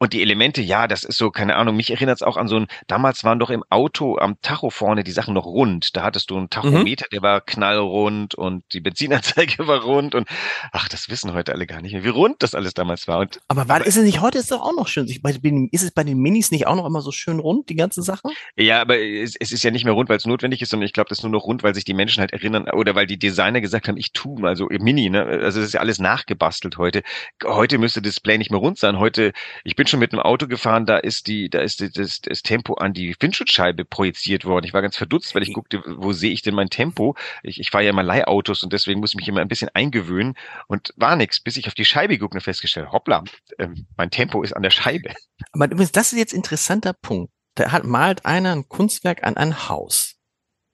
Und 0.03 0.15
die 0.15 0.21
Elemente, 0.21 0.63
ja, 0.63 0.89
das 0.89 1.05
ist 1.05 1.17
so, 1.17 1.31
keine 1.31 1.55
Ahnung, 1.55 1.77
mich 1.77 1.91
erinnert 1.91 2.17
es 2.17 2.23
auch 2.23 2.37
an 2.37 2.49
so 2.49 2.57
ein, 2.57 2.67
damals 2.89 3.23
waren 3.23 3.39
doch 3.39 3.51
im 3.51 3.63
Auto 3.71 4.19
am 4.19 4.37
Tacho 4.43 4.69
vorne 4.69 5.05
die 5.05 5.13
Sachen 5.13 5.33
noch 5.33 5.47
rund. 5.47 5.95
Da 5.95 6.03
hattest 6.03 6.29
du 6.31 6.37
einen 6.37 6.51
Tachometer, 6.51 7.05
mhm. 7.09 7.15
der 7.15 7.23
war 7.23 7.41
knallrund 7.41 8.35
und 8.35 8.65
die 8.73 8.81
Benzinanzeige 8.81 9.65
war 9.69 9.83
rund 9.83 10.17
und 10.17 10.27
ach, 10.73 10.89
das 10.89 11.09
wissen 11.09 11.35
heute 11.35 11.53
alle 11.53 11.69
gar 11.69 11.81
nicht 11.81 11.93
mehr, 11.93 12.03
wie 12.03 12.09
rund 12.09 12.43
das 12.43 12.57
alles 12.57 12.75
damals 12.75 13.07
war. 13.07 13.21
Und, 13.21 13.39
aber 13.47 13.69
war, 13.69 13.77
aber, 13.77 13.87
ist 13.87 13.97
es 13.97 14.03
nicht, 14.03 14.21
heute 14.21 14.39
ist 14.39 14.47
es 14.47 14.51
doch 14.51 14.63
auch 14.63 14.75
noch 14.77 14.89
schön. 14.89 15.07
Ist 15.07 15.83
es 15.85 15.93
bei 15.93 16.03
den 16.03 16.19
Minis 16.19 16.51
nicht 16.51 16.67
auch 16.67 16.75
noch 16.75 16.87
immer 16.87 17.01
so 17.01 17.13
schön 17.13 17.39
rund, 17.39 17.69
die 17.69 17.77
ganze 17.77 18.03
Sache? 18.03 18.29
Ja, 18.57 18.81
aber 18.81 18.99
es, 18.99 19.37
es 19.39 19.53
ist 19.53 19.63
ja 19.63 19.71
nicht 19.71 19.85
mehr 19.85 19.95
rund, 19.95 20.09
weil 20.09 20.17
es 20.17 20.27
notwendig 20.27 20.63
ist, 20.63 20.71
sondern 20.71 20.87
ich 20.87 20.95
glaube, 20.95 21.11
das 21.11 21.19
ist 21.19 21.23
nur 21.23 21.31
noch 21.31 21.45
rund, 21.45 21.63
weil 21.63 21.77
sich 21.77 21.85
die 21.85 21.95
Menschen 21.95 22.23
halt 22.23 22.33
erinnern 22.33 22.69
oder 22.71 22.97
weil 22.97 23.07
die 23.07 23.21
Designer 23.21 23.61
gesagt 23.61 23.87
haben, 23.87 23.97
ich 23.97 24.13
tu 24.13 24.37
mal 24.37 24.57
so 24.57 24.67
Mini, 24.69 25.11
ne? 25.11 25.25
Also 25.25 25.61
das 25.61 25.69
ist 25.69 25.75
ja 25.75 25.81
alles 25.81 26.01
nachgebastelt 26.01 26.77
heute. 26.77 27.05
Heute 27.45 27.79
müsste 27.79 28.03
das 28.03 28.15
Display 28.15 28.37
nicht 28.37 28.51
mehr 28.51 28.59
rund 28.59 28.79
sein. 28.79 28.99
Heute, 28.99 29.33
ich 29.63 29.77
bin 29.77 29.87
schon 29.93 30.01
mit 30.01 30.13
einem 30.13 30.23
Auto 30.23 30.49
gefahren, 30.49 30.87
da 30.87 30.97
ist 30.97 31.29
die, 31.29 31.49
da 31.49 31.61
ist 31.61 31.81
das, 31.97 32.21
das 32.21 32.43
Tempo 32.43 32.75
an 32.75 32.93
die 32.93 33.15
Windschutzscheibe 33.21 33.85
projiziert 33.85 34.45
worden. 34.45 34.65
Ich 34.65 34.73
war 34.73 34.83
ganz 34.83 34.97
verdutzt, 34.97 35.35
weil 35.35 35.43
ich 35.43 35.53
guckte, 35.53 35.83
wo 35.87 36.13
sehe 36.13 36.33
ich 36.33 36.43
denn 36.43 36.55
mein 36.55 36.71
Tempo? 36.71 37.15
Ich, 37.43 37.61
ich 37.61 37.71
fahre 37.71 37.85
ja 37.85 37.91
immer 37.91 38.03
Leihautos 38.03 38.63
und 38.63 38.73
deswegen 38.73 39.01
muss 39.01 39.11
ich 39.11 39.17
mich 39.17 39.29
immer 39.29 39.41
ein 39.41 39.49
bisschen 39.49 39.69
eingewöhnen 39.75 40.35
und 40.67 40.93
war 40.97 41.15
nichts, 41.15 41.41
bis 41.41 41.57
ich 41.57 41.69
auf 41.69 41.75
die 41.75 41.85
Scheibe 41.85 42.19
guckte 42.19 42.39
und 42.39 42.43
festgestellt, 42.43 42.91
hoppla, 42.91 43.23
ähm, 43.59 43.87
mein 43.97 44.11
Tempo 44.11 44.43
ist 44.43 44.55
an 44.55 44.63
der 44.63 44.71
Scheibe. 44.71 45.15
Aber 45.53 45.67
übrigens, 45.67 45.93
das 45.93 46.13
ist 46.13 46.19
jetzt 46.19 46.33
ein 46.33 46.39
interessanter 46.39 46.95
Punkt. 46.95 47.33
Da 47.55 47.71
hat, 47.71 47.85
malt 47.85 48.25
einer 48.25 48.53
ein 48.53 48.69
Kunstwerk 48.69 49.23
an 49.23 49.37
ein 49.37 49.69
Haus. 49.69 50.17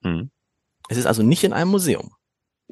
Hm. 0.01 0.31
Es 0.87 0.97
ist 0.97 1.05
also 1.05 1.21
nicht 1.21 1.43
in 1.43 1.53
einem 1.53 1.71
Museum. 1.71 2.15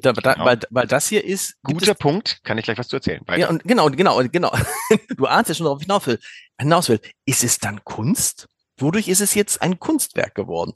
Da, 0.00 0.12
da, 0.12 0.34
genau. 0.34 0.44
weil, 0.44 0.60
weil 0.70 0.86
das 0.86 1.08
hier 1.08 1.24
ist. 1.24 1.56
Guter 1.64 1.94
Punkt, 1.94 2.40
kann 2.44 2.56
ich 2.56 2.64
gleich 2.64 2.78
was 2.78 2.86
zu 2.86 2.96
erzählen. 2.96 3.20
Weiter. 3.26 3.40
Ja, 3.40 3.48
und 3.48 3.64
genau, 3.64 3.90
genau, 3.90 4.22
genau. 4.30 4.56
du 5.16 5.26
ahnst 5.26 5.48
ja 5.48 5.54
schon, 5.56 5.66
worauf 5.66 5.80
ich 5.80 5.86
hinaus 5.86 6.06
will. 6.06 6.20
hinaus 6.60 6.88
will. 6.88 7.00
Ist 7.24 7.42
es 7.42 7.58
dann 7.58 7.82
Kunst? 7.84 8.46
Wodurch 8.76 9.08
ist 9.08 9.20
es 9.20 9.34
jetzt 9.34 9.60
ein 9.60 9.80
Kunstwerk 9.80 10.36
geworden? 10.36 10.72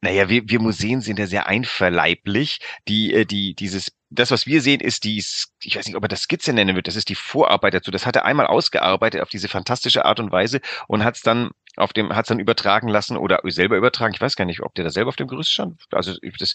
Naja, 0.00 0.28
wir, 0.28 0.48
wir 0.48 0.60
Museen 0.60 1.02
sind 1.02 1.18
ja 1.18 1.26
sehr 1.26 1.46
einverleiblich. 1.46 2.60
Die, 2.88 3.12
äh, 3.12 3.26
die, 3.26 3.54
dieses, 3.54 3.92
das, 4.08 4.30
was 4.30 4.46
wir 4.46 4.62
sehen, 4.62 4.80
ist 4.80 5.04
die, 5.04 5.18
ich 5.62 5.76
weiß 5.76 5.86
nicht, 5.86 5.96
ob 5.96 6.04
er 6.04 6.08
das 6.08 6.22
Skizze 6.22 6.54
nennen 6.54 6.74
wird, 6.74 6.86
das 6.86 6.96
ist 6.96 7.10
die 7.10 7.14
Vorarbeit 7.14 7.74
dazu. 7.74 7.90
Das 7.90 8.06
hat 8.06 8.16
er 8.16 8.24
einmal 8.24 8.46
ausgearbeitet 8.46 9.20
auf 9.20 9.28
diese 9.28 9.48
fantastische 9.48 10.06
Art 10.06 10.20
und 10.20 10.32
Weise 10.32 10.60
und 10.88 11.04
hat 11.04 11.16
es 11.16 11.22
dann 11.22 11.50
auf 11.76 11.92
dem, 11.92 12.14
hat 12.14 12.24
es 12.24 12.28
dann 12.28 12.38
übertragen 12.38 12.88
lassen 12.88 13.16
oder 13.16 13.40
selber 13.44 13.76
übertragen. 13.76 14.14
Ich 14.14 14.20
weiß 14.20 14.36
gar 14.36 14.44
nicht, 14.44 14.62
ob 14.62 14.74
der 14.74 14.84
da 14.84 14.90
selber 14.90 15.08
auf 15.10 15.16
dem 15.16 15.28
Gerüst 15.28 15.52
stand. 15.52 15.82
Also 15.92 16.14
das 16.38 16.54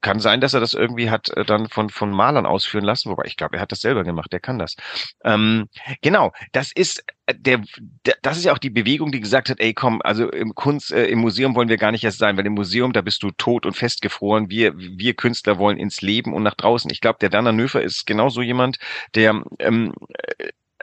kann 0.00 0.20
sein, 0.20 0.40
dass 0.40 0.54
er 0.54 0.60
das 0.60 0.74
irgendwie 0.74 1.10
hat 1.10 1.28
äh, 1.30 1.44
dann 1.44 1.68
von, 1.68 1.90
von 1.90 2.10
Malern 2.10 2.46
ausführen 2.46 2.84
lassen, 2.84 3.10
wobei 3.10 3.24
ich 3.26 3.36
glaube, 3.36 3.56
er 3.56 3.62
hat 3.62 3.72
das 3.72 3.80
selber 3.80 4.04
gemacht, 4.04 4.32
der 4.32 4.40
kann 4.40 4.58
das. 4.58 4.76
Ähm, 5.24 5.68
genau, 6.02 6.32
das 6.52 6.72
ist 6.72 7.04
äh, 7.26 7.34
der, 7.36 7.62
das 8.22 8.38
ist 8.38 8.44
ja 8.44 8.52
auch 8.52 8.58
die 8.58 8.70
Bewegung, 8.70 9.12
die 9.12 9.20
gesagt 9.20 9.50
hat, 9.50 9.60
ey 9.60 9.74
komm, 9.74 10.00
also 10.02 10.30
im 10.30 10.54
Kunst, 10.54 10.92
äh, 10.92 11.06
im 11.06 11.20
Museum 11.20 11.54
wollen 11.54 11.68
wir 11.68 11.76
gar 11.76 11.92
nicht 11.92 12.04
erst 12.04 12.18
sein, 12.18 12.36
weil 12.36 12.46
im 12.46 12.54
Museum, 12.54 12.92
da 12.92 13.02
bist 13.02 13.22
du 13.22 13.30
tot 13.32 13.66
und 13.66 13.76
festgefroren. 13.76 14.50
Wir, 14.50 14.76
wir 14.76 15.14
Künstler 15.14 15.58
wollen 15.58 15.78
ins 15.78 16.00
Leben 16.00 16.32
und 16.34 16.42
nach 16.42 16.54
draußen. 16.54 16.90
Ich 16.90 17.00
glaube, 17.00 17.18
der 17.20 17.32
Werner 17.32 17.52
Nöfer 17.52 17.82
ist 17.82 18.06
genauso 18.06 18.42
jemand, 18.42 18.78
der 19.14 19.42
ähm, 19.58 19.94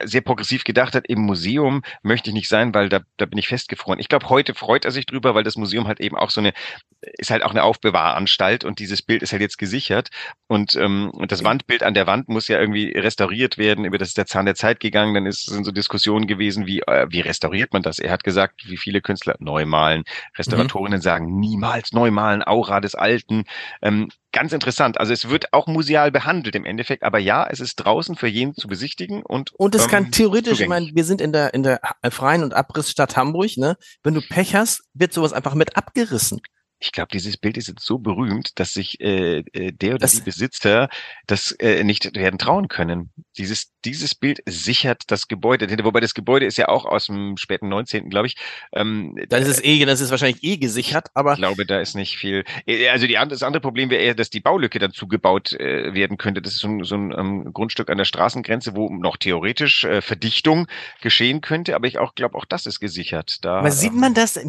sehr 0.03 0.21
progressiv 0.21 0.63
gedacht 0.63 0.95
hat, 0.95 1.07
im 1.07 1.21
Museum 1.21 1.81
möchte 2.03 2.29
ich 2.29 2.33
nicht 2.33 2.49
sein, 2.49 2.73
weil 2.73 2.89
da, 2.89 3.01
da 3.17 3.25
bin 3.25 3.37
ich 3.37 3.47
festgefroren. 3.47 3.99
Ich 3.99 4.09
glaube, 4.09 4.29
heute 4.29 4.53
freut 4.53 4.85
er 4.85 4.91
sich 4.91 5.05
drüber, 5.05 5.35
weil 5.35 5.43
das 5.43 5.55
Museum 5.55 5.87
halt 5.87 5.99
eben 5.99 6.17
auch 6.17 6.29
so 6.29 6.41
eine, 6.41 6.53
ist 7.01 7.31
halt 7.31 7.43
auch 7.43 7.51
eine 7.51 7.63
Aufbewahranstalt 7.63 8.63
und 8.63 8.79
dieses 8.79 9.01
Bild 9.01 9.23
ist 9.23 9.31
halt 9.31 9.41
jetzt 9.41 9.57
gesichert. 9.57 10.09
Und, 10.47 10.75
ähm, 10.75 11.09
und 11.11 11.31
das 11.31 11.43
Wandbild 11.43 11.83
an 11.83 11.93
der 11.93 12.07
Wand 12.07 12.29
muss 12.29 12.47
ja 12.47 12.59
irgendwie 12.59 12.91
restauriert 12.91 13.57
werden. 13.57 13.85
Über 13.85 13.97
das 13.97 14.09
ist 14.09 14.17
der 14.17 14.25
Zahn 14.25 14.45
der 14.45 14.55
Zeit 14.55 14.79
gegangen. 14.79 15.13
Dann 15.13 15.25
ist, 15.25 15.45
sind 15.45 15.63
so 15.63 15.71
Diskussionen 15.71 16.27
gewesen, 16.27 16.67
wie, 16.67 16.81
äh, 16.81 17.07
wie 17.09 17.21
restauriert 17.21 17.73
man 17.73 17.81
das? 17.81 17.99
Er 17.99 18.11
hat 18.11 18.23
gesagt, 18.23 18.67
wie 18.67 18.77
viele 18.77 19.01
Künstler 19.01 19.35
neu 19.39 19.65
malen. 19.65 20.03
Restauratorinnen 20.37 20.99
mhm. 20.99 21.03
sagen, 21.03 21.39
niemals 21.39 21.91
neu 21.91 22.11
malen, 22.11 22.43
Aura 22.45 22.79
des 22.79 22.95
Alten. 22.95 23.45
Ähm, 23.81 24.09
ganz 24.31 24.51
interessant. 24.51 24.99
Also 24.99 25.13
es 25.13 25.29
wird 25.29 25.53
auch 25.53 25.67
museal 25.67 26.11
behandelt 26.11 26.55
im 26.55 26.65
Endeffekt, 26.65 27.03
aber 27.03 27.19
ja, 27.19 27.47
es 27.49 27.59
ist 27.59 27.75
draußen 27.75 28.15
für 28.15 28.27
jeden 28.27 28.55
zu 28.55 28.67
besichtigen 28.67 29.23
und 29.23 29.51
und 29.53 29.75
es 29.75 29.83
ähm, 29.83 29.89
kann 29.89 30.11
theoretisch, 30.11 30.57
zugänglich. 30.57 30.61
ich 30.61 30.69
meine, 30.69 30.95
wir 30.95 31.03
sind 31.05 31.21
in 31.21 31.31
der 31.31 31.53
in 31.53 31.63
der 31.63 31.79
freien 32.11 32.43
und 32.43 32.53
Abrissstadt 32.53 33.15
Hamburg, 33.17 33.57
ne? 33.57 33.77
Wenn 34.03 34.13
du 34.13 34.21
Pech 34.21 34.55
hast, 34.55 34.83
wird 34.93 35.13
sowas 35.13 35.33
einfach 35.33 35.53
mit 35.53 35.77
abgerissen. 35.77 36.41
Ich 36.79 36.91
glaube, 36.91 37.09
dieses 37.11 37.37
Bild 37.37 37.57
ist 37.57 37.67
jetzt 37.67 37.83
so 37.83 37.97
berühmt, 37.97 38.59
dass 38.59 38.73
sich 38.73 38.99
äh, 38.99 39.39
äh 39.39 39.71
der 39.71 39.91
oder 39.91 39.99
das, 39.99 40.11
die 40.13 40.21
Besitzer 40.21 40.89
das 41.25 41.51
äh, 41.53 41.83
nicht 41.83 42.15
werden 42.15 42.37
trauen 42.37 42.67
können. 42.67 43.11
Dieses 43.37 43.71
dieses 43.87 44.15
Bild 44.15 44.41
sichert 44.45 45.03
das 45.07 45.27
Gebäude. 45.27 45.67
Wobei 45.83 46.01
das 46.01 46.13
Gebäude 46.13 46.45
ist 46.45 46.57
ja 46.57 46.67
auch 46.67 46.85
aus 46.85 47.05
dem 47.05 47.37
späten 47.37 47.69
19., 47.69 48.09
glaube 48.09 48.27
ich. 48.27 48.35
Ähm, 48.73 49.17
dann 49.29 49.41
ist 49.41 49.47
es 49.47 49.63
eh, 49.63 49.83
das 49.85 50.01
ist 50.01 50.11
wahrscheinlich 50.11 50.43
eh 50.43 50.57
gesichert, 50.57 51.07
aber. 51.13 51.33
Ich 51.33 51.39
glaube, 51.39 51.65
da 51.65 51.79
ist 51.79 51.95
nicht 51.95 52.17
viel. 52.17 52.43
Äh, 52.65 52.89
also 52.89 53.07
die, 53.07 53.13
das 53.13 53.43
andere 53.43 53.61
Problem 53.61 53.89
wäre 53.89 54.01
eher, 54.01 54.13
dass 54.13 54.29
die 54.29 54.41
Baulücke 54.41 54.79
dann 54.79 54.91
zugebaut 54.91 55.53
äh, 55.53 55.93
werden 55.93 56.17
könnte. 56.17 56.41
Das 56.41 56.53
ist 56.53 56.59
so 56.59 56.67
ein, 56.67 56.83
so 56.83 56.95
ein 56.95 57.13
ähm, 57.17 57.53
Grundstück 57.53 57.89
an 57.89 57.97
der 57.97 58.05
Straßengrenze, 58.05 58.75
wo 58.75 58.89
noch 58.89 59.15
theoretisch 59.15 59.85
äh, 59.85 60.01
Verdichtung 60.01 60.67
geschehen 61.01 61.39
könnte, 61.39 61.75
aber 61.75 61.87
ich 61.87 61.97
auch 61.97 62.13
glaube, 62.15 62.35
auch 62.35 62.45
das 62.45 62.65
ist 62.65 62.79
gesichert. 62.79 63.37
Da, 63.45 63.59
aber 63.59 63.71
sieht 63.71 63.93
man 63.93 64.13
das? 64.13 64.39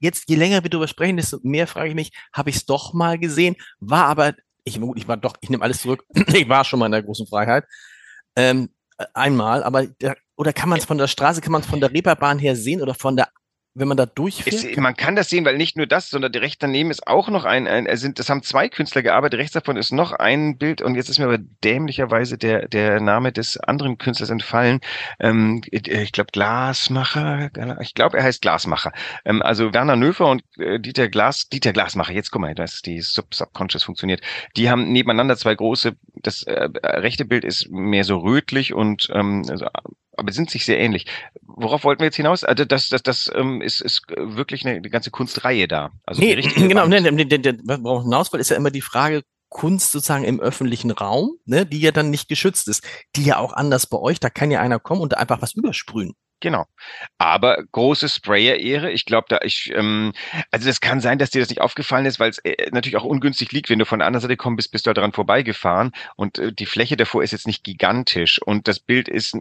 Jetzt, 0.00 0.28
je 0.28 0.36
länger 0.36 0.62
wir 0.62 0.70
darüber 0.70 0.88
sprechen, 0.88 1.16
desto 1.16 1.38
mehr 1.42 1.66
frage 1.66 1.90
ich 1.90 1.94
mich, 1.94 2.12
habe 2.32 2.50
ich 2.50 2.56
es 2.56 2.66
doch 2.66 2.94
mal 2.94 3.18
gesehen, 3.18 3.56
war 3.80 4.06
aber 4.06 4.34
ich, 4.64 4.80
ich 4.96 5.08
war 5.08 5.16
doch, 5.16 5.34
ich 5.40 5.48
nehme 5.48 5.62
alles 5.62 5.82
zurück. 5.82 6.04
ich 6.34 6.48
war 6.48 6.64
schon 6.64 6.80
mal 6.80 6.86
in 6.86 6.92
der 6.92 7.02
großen 7.02 7.26
Freiheit. 7.26 7.64
Ähm, 8.34 8.68
einmal, 9.14 9.62
aber 9.62 9.86
oder 10.36 10.52
kann 10.52 10.68
man 10.68 10.78
es 10.78 10.84
von 10.84 10.98
der 10.98 11.08
Straße, 11.08 11.40
kann 11.40 11.52
man 11.52 11.62
es 11.62 11.66
von 11.66 11.80
der 11.80 11.92
Reeperbahn 11.92 12.38
her 12.38 12.56
sehen 12.56 12.82
oder 12.82 12.94
von 12.94 13.16
der 13.16 13.28
wenn 13.76 13.88
man 13.88 13.96
da 13.96 14.06
durchfährt? 14.06 14.64
Es, 14.64 14.76
man 14.76 14.96
kann 14.96 15.16
das 15.16 15.28
sehen, 15.28 15.44
weil 15.44 15.58
nicht 15.58 15.76
nur 15.76 15.86
das, 15.86 16.08
sondern 16.08 16.32
direkt 16.32 16.62
daneben 16.62 16.90
ist 16.90 17.06
auch 17.06 17.28
noch 17.28 17.44
ein, 17.44 17.68
ein 17.68 17.86
es 17.86 18.00
sind, 18.00 18.18
das 18.18 18.30
haben 18.30 18.42
zwei 18.42 18.68
Künstler 18.68 19.02
gearbeitet, 19.02 19.38
rechts 19.38 19.52
davon 19.52 19.76
ist 19.76 19.92
noch 19.92 20.12
ein 20.12 20.56
Bild 20.56 20.80
und 20.80 20.94
jetzt 20.94 21.10
ist 21.10 21.18
mir 21.18 21.26
aber 21.26 21.38
dämlicherweise 21.38 22.38
der, 22.38 22.68
der 22.68 23.00
Name 23.00 23.32
des 23.32 23.58
anderen 23.58 23.98
Künstlers 23.98 24.30
entfallen. 24.30 24.80
Ähm, 25.20 25.62
ich 25.70 26.12
glaube 26.12 26.30
Glasmacher, 26.32 27.50
ich 27.80 27.94
glaube 27.94 28.16
er 28.16 28.24
heißt 28.24 28.40
Glasmacher. 28.40 28.92
Ähm, 29.26 29.42
also 29.42 29.74
Werner 29.74 29.96
Nöfer 29.96 30.26
und 30.26 30.42
äh, 30.58 30.80
Dieter 30.80 31.08
Glas, 31.08 31.48
Dieter 31.48 31.74
Glasmacher, 31.74 32.12
jetzt 32.12 32.30
guck 32.30 32.40
mal, 32.40 32.54
dass 32.54 32.80
die 32.80 33.02
Sub 33.02 33.34
Subconscious 33.34 33.82
funktioniert. 33.82 34.22
Die 34.56 34.70
haben 34.70 34.90
nebeneinander 34.90 35.36
zwei 35.36 35.54
große, 35.54 35.96
das 36.14 36.44
äh, 36.44 36.68
rechte 36.82 37.26
Bild 37.26 37.44
ist 37.44 37.68
mehr 37.70 38.04
so 38.04 38.18
rötlich 38.18 38.72
und 38.72 39.10
ähm, 39.12 39.44
also 39.50 39.66
aber 40.16 40.32
sind 40.32 40.50
sich 40.50 40.64
sehr 40.64 40.78
ähnlich. 40.78 41.06
Worauf 41.42 41.84
wollten 41.84 42.00
wir 42.00 42.06
jetzt 42.06 42.16
hinaus? 42.16 42.44
Also 42.44 42.64
das, 42.64 42.88
das, 42.88 43.02
das 43.02 43.30
ähm, 43.34 43.60
ist, 43.62 43.80
ist 43.80 44.02
wirklich 44.16 44.66
eine, 44.66 44.76
eine 44.76 44.90
ganze 44.90 45.10
Kunstreihe 45.10 45.68
da. 45.68 45.90
Also 46.04 46.20
nee, 46.20 46.34
genau, 46.36 46.86
nee, 46.86 47.00
nee, 47.00 47.10
nee, 47.10 47.38
nee, 47.38 47.58
worauf 47.80 48.02
hinaus 48.02 48.32
will, 48.32 48.40
ist 48.40 48.50
ja 48.50 48.56
immer 48.56 48.70
die 48.70 48.80
Frage, 48.80 49.22
Kunst 49.48 49.92
sozusagen 49.92 50.24
im 50.24 50.40
öffentlichen 50.40 50.90
Raum, 50.90 51.38
ne, 51.44 51.64
die 51.64 51.80
ja 51.80 51.92
dann 51.92 52.10
nicht 52.10 52.28
geschützt 52.28 52.68
ist, 52.68 52.82
die 53.14 53.24
ja 53.24 53.38
auch 53.38 53.52
anders 53.52 53.86
bei 53.86 53.98
euch, 53.98 54.20
da 54.20 54.28
kann 54.28 54.50
ja 54.50 54.60
einer 54.60 54.80
kommen 54.80 55.00
und 55.00 55.12
da 55.12 55.18
einfach 55.18 55.40
was 55.40 55.54
übersprühen. 55.54 56.14
Genau. 56.40 56.66
Aber 57.16 57.64
große 57.72 58.08
Sprayer-Ehre. 58.10 58.90
Ich 58.92 59.06
glaube, 59.06 59.26
da 59.30 59.38
ich, 59.42 59.72
ähm, 59.74 60.12
also 60.50 60.66
das 60.66 60.82
kann 60.82 61.00
sein, 61.00 61.18
dass 61.18 61.30
dir 61.30 61.40
das 61.40 61.48
nicht 61.48 61.62
aufgefallen 61.62 62.04
ist, 62.04 62.20
weil 62.20 62.28
es 62.28 62.38
äh, 62.38 62.68
natürlich 62.72 62.96
auch 62.96 63.04
ungünstig 63.04 63.52
liegt, 63.52 63.70
wenn 63.70 63.78
du 63.78 63.86
von 63.86 64.00
der 64.00 64.06
anderen 64.06 64.20
Seite 64.20 64.36
kommst, 64.36 64.56
bist, 64.56 64.72
bist 64.72 64.86
du 64.86 64.92
daran 64.92 65.12
vorbeigefahren 65.12 65.92
und 66.16 66.38
äh, 66.38 66.52
die 66.52 66.66
Fläche 66.66 66.96
davor 66.98 67.22
ist 67.22 67.32
jetzt 67.32 67.46
nicht 67.46 67.64
gigantisch 67.64 68.40
und 68.42 68.68
das 68.68 68.80
Bild 68.80 69.08
ist 69.08 69.34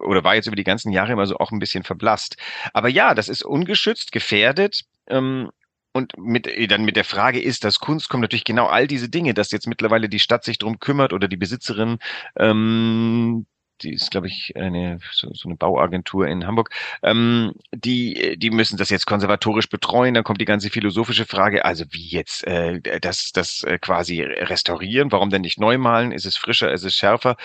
oder 0.00 0.24
war 0.24 0.34
jetzt 0.34 0.46
über 0.46 0.56
die 0.56 0.64
ganzen 0.64 0.90
Jahre 0.90 1.12
immer 1.12 1.26
so 1.26 1.36
auch 1.36 1.52
ein 1.52 1.58
bisschen 1.58 1.84
verblasst. 1.84 2.36
Aber 2.72 2.88
ja, 2.88 3.14
das 3.14 3.28
ist 3.28 3.44
ungeschützt, 3.44 4.10
gefährdet. 4.12 4.84
Ähm, 5.08 5.50
und 5.92 6.16
mit, 6.18 6.46
äh, 6.46 6.66
dann 6.66 6.84
mit 6.84 6.96
der 6.96 7.04
Frage 7.04 7.40
ist, 7.40 7.64
dass 7.64 7.78
Kunst 7.78 8.08
kommt 8.08 8.22
natürlich 8.22 8.44
genau 8.44 8.66
all 8.66 8.86
diese 8.86 9.08
Dinge, 9.08 9.34
dass 9.34 9.50
jetzt 9.50 9.66
mittlerweile 9.66 10.08
die 10.08 10.18
Stadt 10.18 10.44
sich 10.44 10.58
drum 10.58 10.78
kümmert 10.78 11.12
oder 11.12 11.28
die 11.28 11.36
Besitzerin, 11.36 11.98
ähm, 12.38 13.46
die 13.82 13.94
ist, 13.94 14.10
glaube 14.10 14.26
ich, 14.26 14.54
eine 14.56 14.98
so, 15.12 15.32
so 15.32 15.48
eine 15.48 15.56
Bauagentur 15.56 16.26
in 16.26 16.46
Hamburg. 16.46 16.70
Ähm, 17.02 17.54
die, 17.74 18.38
die 18.38 18.50
müssen 18.50 18.76
das 18.76 18.90
jetzt 18.90 19.06
konservatorisch 19.06 19.68
betreuen. 19.68 20.14
Dann 20.14 20.24
kommt 20.24 20.40
die 20.40 20.46
ganze 20.46 20.70
philosophische 20.70 21.26
Frage, 21.26 21.64
also 21.64 21.84
wie 21.90 22.08
jetzt 22.08 22.46
äh, 22.46 22.80
das, 23.00 23.32
das 23.32 23.62
äh, 23.62 23.78
quasi 23.78 24.22
restaurieren? 24.22 25.12
Warum 25.12 25.30
denn 25.30 25.42
nicht 25.42 25.60
neu 25.60 25.78
malen? 25.78 26.12
Ist 26.12 26.26
es 26.26 26.36
frischer? 26.36 26.72
Ist 26.72 26.84
es 26.84 26.94
schärfer? 26.94 27.36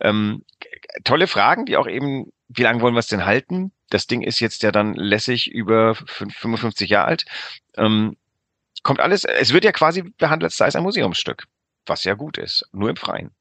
Ähm, 0.00 0.44
tolle 1.04 1.26
Fragen, 1.26 1.66
die 1.66 1.76
auch 1.76 1.88
eben, 1.88 2.32
wie 2.48 2.62
lange 2.62 2.80
wollen 2.80 2.94
wir 2.94 3.00
es 3.00 3.08
denn 3.08 3.26
halten? 3.26 3.72
Das 3.90 4.06
Ding 4.06 4.22
ist 4.22 4.40
jetzt 4.40 4.62
ja 4.62 4.72
dann 4.72 4.94
lässig 4.94 5.50
über 5.50 5.94
55 5.94 6.90
Jahre 6.90 7.06
alt. 7.08 7.24
Ähm, 7.76 8.16
kommt 8.82 9.00
alles, 9.00 9.24
es 9.24 9.52
wird 9.52 9.64
ja 9.64 9.72
quasi 9.72 10.02
behandelt, 10.02 10.50
als 10.50 10.56
sei 10.56 10.68
es 10.68 10.76
ein 10.76 10.82
Museumsstück, 10.82 11.46
was 11.86 12.04
ja 12.04 12.14
gut 12.14 12.38
ist, 12.38 12.68
nur 12.72 12.90
im 12.90 12.96
Freien. 12.96 13.32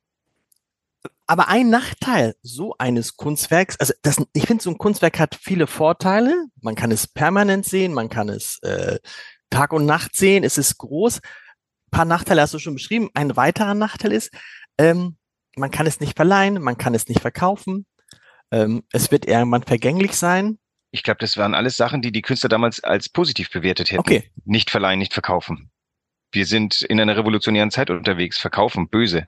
Aber 1.29 1.47
ein 1.47 1.69
Nachteil 1.69 2.33
so 2.41 2.73
eines 2.79 3.15
Kunstwerks, 3.15 3.79
also 3.79 3.93
das, 4.01 4.17
ich 4.33 4.47
finde, 4.47 4.63
so 4.63 4.71
ein 4.71 4.79
Kunstwerk 4.79 5.19
hat 5.19 5.37
viele 5.39 5.67
Vorteile. 5.67 6.33
Man 6.59 6.73
kann 6.73 6.89
es 6.89 7.05
permanent 7.05 7.67
sehen, 7.67 7.93
man 7.93 8.09
kann 8.09 8.29
es 8.29 8.57
äh, 8.63 8.97
Tag 9.51 9.71
und 9.71 9.85
Nacht 9.85 10.15
sehen, 10.15 10.43
es 10.43 10.57
ist 10.57 10.79
groß. 10.79 11.17
Ein 11.17 11.91
paar 11.91 12.05
Nachteile 12.05 12.41
hast 12.41 12.55
du 12.55 12.57
schon 12.57 12.73
beschrieben. 12.73 13.11
Ein 13.13 13.35
weiterer 13.35 13.75
Nachteil 13.75 14.11
ist, 14.11 14.31
ähm, 14.79 15.17
man 15.55 15.69
kann 15.69 15.85
es 15.85 15.99
nicht 15.99 16.15
verleihen, 16.15 16.63
man 16.63 16.79
kann 16.79 16.95
es 16.95 17.07
nicht 17.07 17.21
verkaufen. 17.21 17.85
Ähm, 18.49 18.81
es 18.91 19.11
wird 19.11 19.27
irgendwann 19.27 19.61
vergänglich 19.61 20.13
sein. 20.13 20.57
Ich 20.89 21.03
glaube, 21.03 21.19
das 21.19 21.37
waren 21.37 21.53
alles 21.53 21.77
Sachen, 21.77 22.01
die 22.01 22.11
die 22.11 22.23
Künstler 22.23 22.49
damals 22.49 22.83
als 22.83 23.07
positiv 23.07 23.51
bewertet 23.51 23.91
hätten. 23.91 23.99
Okay. 23.99 24.31
Nicht 24.45 24.71
verleihen, 24.71 24.97
nicht 24.97 25.13
verkaufen. 25.13 25.69
Wir 26.31 26.47
sind 26.47 26.81
in 26.81 26.99
einer 26.99 27.17
revolutionären 27.17 27.69
Zeit 27.69 27.91
unterwegs, 27.91 28.39
verkaufen, 28.39 28.89
böse 28.89 29.27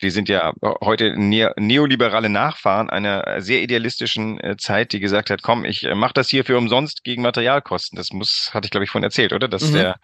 wir 0.00 0.12
sind 0.12 0.28
ja 0.28 0.52
heute 0.62 1.18
ne 1.18 1.52
neoliberale 1.56 2.28
Nachfahren 2.28 2.90
einer 2.90 3.40
sehr 3.40 3.62
idealistischen 3.62 4.40
äh, 4.40 4.56
Zeit, 4.56 4.92
die 4.92 5.00
gesagt 5.00 5.30
hat, 5.30 5.42
komm, 5.42 5.64
ich 5.64 5.84
äh, 5.84 5.94
mache 5.94 6.14
das 6.14 6.28
hier 6.28 6.44
für 6.44 6.56
umsonst 6.56 7.04
gegen 7.04 7.22
Materialkosten. 7.22 7.96
Das 7.96 8.12
muss, 8.12 8.50
hatte 8.54 8.66
ich 8.66 8.70
glaube 8.70 8.84
ich 8.84 8.90
von 8.90 9.02
erzählt, 9.02 9.32
oder? 9.32 9.48
Dass 9.48 9.70
mhm. 9.70 9.74
der 9.74 9.96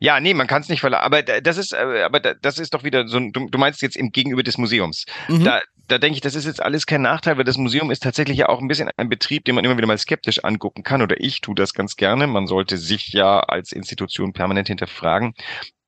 ja, 0.00 0.20
nee, 0.20 0.34
man 0.34 0.46
kann 0.46 0.62
es 0.62 0.68
nicht 0.68 0.80
verlassen. 0.80 1.04
Aber 1.04 1.22
das 1.22 1.56
ist, 1.56 1.72
äh, 1.72 2.02
aber 2.04 2.20
das 2.20 2.58
ist 2.58 2.74
doch 2.74 2.84
wieder 2.84 3.08
so. 3.08 3.18
Du, 3.20 3.48
du 3.48 3.58
meinst 3.58 3.82
jetzt 3.82 3.96
im 3.96 4.10
Gegenüber 4.10 4.42
des 4.42 4.58
Museums. 4.58 5.04
Mhm. 5.28 5.44
Da, 5.44 5.60
da 5.88 5.98
denke 5.98 6.16
ich, 6.16 6.20
das 6.20 6.34
ist 6.34 6.46
jetzt 6.46 6.62
alles 6.62 6.86
kein 6.86 7.02
Nachteil, 7.02 7.36
weil 7.36 7.44
das 7.44 7.58
Museum 7.58 7.90
ist 7.90 8.02
tatsächlich 8.02 8.38
ja 8.38 8.48
auch 8.48 8.60
ein 8.60 8.68
bisschen 8.68 8.90
ein 8.96 9.08
Betrieb, 9.08 9.44
den 9.44 9.54
man 9.54 9.64
immer 9.64 9.76
wieder 9.76 9.86
mal 9.86 9.98
skeptisch 9.98 10.42
angucken 10.44 10.82
kann. 10.82 11.02
Oder 11.02 11.20
ich 11.20 11.40
tue 11.40 11.54
das 11.54 11.74
ganz 11.74 11.96
gerne. 11.96 12.26
Man 12.26 12.46
sollte 12.46 12.78
sich 12.78 13.12
ja 13.12 13.40
als 13.40 13.72
Institution 13.72 14.32
permanent 14.32 14.68
hinterfragen. 14.68 15.34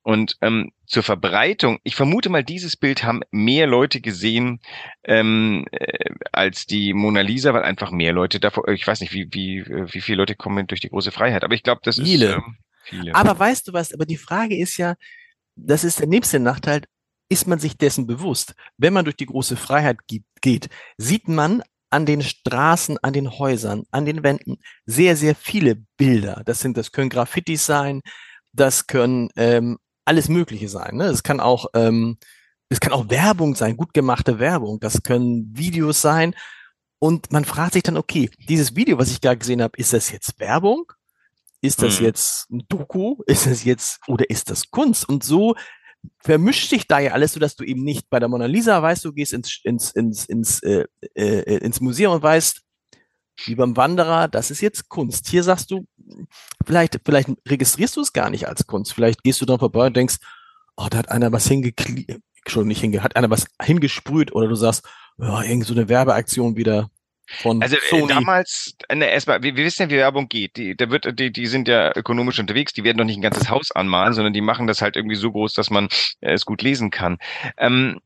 Und 0.09 0.37
ähm, 0.41 0.71
zur 0.87 1.03
Verbreitung, 1.03 1.77
ich 1.83 1.95
vermute 1.95 2.29
mal, 2.29 2.43
dieses 2.43 2.75
Bild 2.75 3.03
haben 3.03 3.21
mehr 3.29 3.67
Leute 3.67 4.01
gesehen 4.01 4.59
ähm, 5.03 5.67
äh, 5.69 6.09
als 6.31 6.65
die 6.65 6.95
Mona 6.95 7.21
Lisa, 7.21 7.53
weil 7.53 7.61
einfach 7.61 7.91
mehr 7.91 8.11
Leute 8.11 8.39
davor, 8.39 8.67
ich 8.69 8.87
weiß 8.87 9.01
nicht, 9.01 9.13
wie, 9.13 9.27
wie, 9.31 9.63
wie 9.67 10.01
viele 10.01 10.17
Leute 10.17 10.33
kommen 10.33 10.65
durch 10.65 10.81
die 10.81 10.89
große 10.89 11.11
Freiheit, 11.11 11.43
aber 11.43 11.53
ich 11.53 11.61
glaube, 11.61 11.81
das 11.83 11.97
viele. 11.97 12.25
ist 12.25 12.33
ähm, 12.37 12.57
viele. 12.85 13.13
Aber 13.13 13.37
weißt 13.37 13.67
du 13.67 13.73
was, 13.73 13.93
aber 13.93 14.07
die 14.07 14.17
Frage 14.17 14.57
ist 14.57 14.77
ja, 14.77 14.95
das 15.55 15.83
ist 15.83 15.99
der 15.99 16.07
nächste 16.07 16.39
Nachteil, 16.39 16.81
ist 17.29 17.45
man 17.45 17.59
sich 17.59 17.77
dessen 17.77 18.07
bewusst? 18.07 18.55
Wenn 18.79 18.93
man 18.93 19.05
durch 19.05 19.17
die 19.17 19.27
große 19.27 19.57
Freiheit 19.57 19.99
geht, 20.41 20.69
sieht 20.97 21.27
man 21.27 21.61
an 21.91 22.07
den 22.07 22.23
Straßen, 22.23 22.97
an 23.03 23.13
den 23.13 23.29
Häusern, 23.37 23.83
an 23.91 24.07
den 24.07 24.23
Wänden 24.23 24.57
sehr, 24.87 25.15
sehr 25.15 25.35
viele 25.35 25.75
Bilder. 25.97 26.41
Das 26.47 26.61
sind, 26.61 26.77
das 26.77 26.91
können 26.91 27.11
Graffitis 27.11 27.67
sein, 27.67 28.01
das 28.53 28.87
können 28.87 29.29
ähm, 29.35 29.77
alles 30.09 30.27
Mögliche 30.27 30.67
sein. 30.67 30.97
Ne? 30.97 31.05
Es 31.05 31.21
kann 31.21 31.39
auch, 31.39 31.67
ähm, 31.75 32.17
es 32.67 32.79
kann 32.79 32.93
auch 32.93 33.09
Werbung 33.09 33.55
sein, 33.55 33.77
gut 33.77 33.93
gemachte 33.93 34.39
Werbung. 34.39 34.79
Das 34.79 35.03
können 35.03 35.55
Videos 35.55 36.01
sein. 36.01 36.35
Und 36.97 37.31
man 37.31 37.45
fragt 37.45 37.73
sich 37.73 37.83
dann, 37.83 37.95
okay, 37.95 38.29
dieses 38.49 38.75
Video, 38.75 38.97
was 38.97 39.11
ich 39.11 39.21
gerade 39.21 39.37
gesehen 39.37 39.61
habe, 39.61 39.77
ist 39.77 39.93
das 39.93 40.11
jetzt 40.11 40.39
Werbung? 40.39 40.91
Ist 41.61 41.81
das 41.81 41.99
hm. 41.99 42.05
jetzt 42.05 42.49
ein 42.49 42.63
Doku? 42.67 43.17
Ist 43.27 43.45
das 43.45 43.63
jetzt, 43.63 43.99
oder 44.07 44.27
ist 44.29 44.49
das 44.49 44.71
Kunst? 44.71 45.07
Und 45.07 45.23
so 45.23 45.55
vermischt 46.23 46.69
sich 46.69 46.87
da 46.87 46.99
ja 46.99 47.11
alles, 47.11 47.33
so 47.33 47.39
dass 47.39 47.55
du 47.55 47.63
eben 47.63 47.83
nicht 47.83 48.09
bei 48.09 48.19
der 48.19 48.29
Mona 48.29 48.47
Lisa 48.47 48.81
weißt, 48.81 49.05
du 49.05 49.13
gehst 49.13 49.33
ins, 49.33 49.59
ins, 49.63 49.91
ins, 49.91 50.25
ins, 50.25 50.63
äh, 50.63 50.85
äh, 51.13 51.57
ins 51.57 51.81
Museum 51.81 52.13
und 52.13 52.23
weißt, 52.23 52.61
wie 53.45 53.55
beim 53.55 53.77
Wanderer, 53.77 54.27
das 54.27 54.51
ist 54.51 54.61
jetzt 54.61 54.89
Kunst. 54.89 55.27
Hier 55.29 55.43
sagst 55.43 55.71
du, 55.71 55.85
vielleicht, 56.65 56.99
vielleicht 57.05 57.29
registrierst 57.47 57.95
du 57.97 58.01
es 58.01 58.13
gar 58.13 58.29
nicht 58.29 58.47
als 58.47 58.67
Kunst. 58.67 58.93
Vielleicht 58.93 59.23
gehst 59.23 59.41
du 59.41 59.45
dran 59.45 59.59
vorbei 59.59 59.87
und 59.87 59.95
denkst, 59.95 60.17
oh, 60.75 60.87
da 60.89 60.97
hat 60.97 61.09
einer 61.09 61.31
was 61.31 61.49
schon 62.47 62.67
nicht 62.67 62.81
hinge, 62.81 63.03
hat 63.03 63.15
einer 63.15 63.29
was 63.29 63.47
hingesprüht 63.61 64.33
oder 64.33 64.47
du 64.47 64.55
sagst, 64.55 64.87
ja, 65.17 65.43
irgend 65.43 65.65
so 65.65 65.73
eine 65.73 65.89
Werbeaktion 65.89 66.55
wieder 66.55 66.89
von 67.27 67.61
also 67.61 67.75
äh, 67.75 67.79
Sony. 67.89 68.07
damals, 68.07 68.73
ne, 68.91 69.05
erstmal, 69.05 69.43
wir, 69.43 69.55
wir 69.55 69.65
wissen 69.65 69.83
ja, 69.83 69.89
wie 69.89 69.97
Werbung 69.97 70.29
geht. 70.29 70.57
Die, 70.57 70.75
da 70.75 70.89
wird, 70.89 71.19
die, 71.19 71.31
die 71.31 71.45
sind 71.45 71.67
ja 71.67 71.95
ökonomisch 71.95 72.39
unterwegs, 72.39 72.73
die 72.73 72.83
werden 72.83 72.97
doch 72.97 73.05
nicht 73.05 73.17
ein 73.17 73.21
ganzes 73.21 73.49
Haus 73.49 73.71
anmalen, 73.71 74.13
sondern 74.13 74.33
die 74.33 74.41
machen 74.41 74.67
das 74.67 74.81
halt 74.81 74.95
irgendwie 74.95 75.15
so 75.15 75.31
groß, 75.31 75.53
dass 75.53 75.69
man 75.69 75.89
äh, 76.21 76.33
es 76.33 76.45
gut 76.45 76.61
lesen 76.61 76.89
kann. 76.89 77.17
Ähm, 77.57 77.99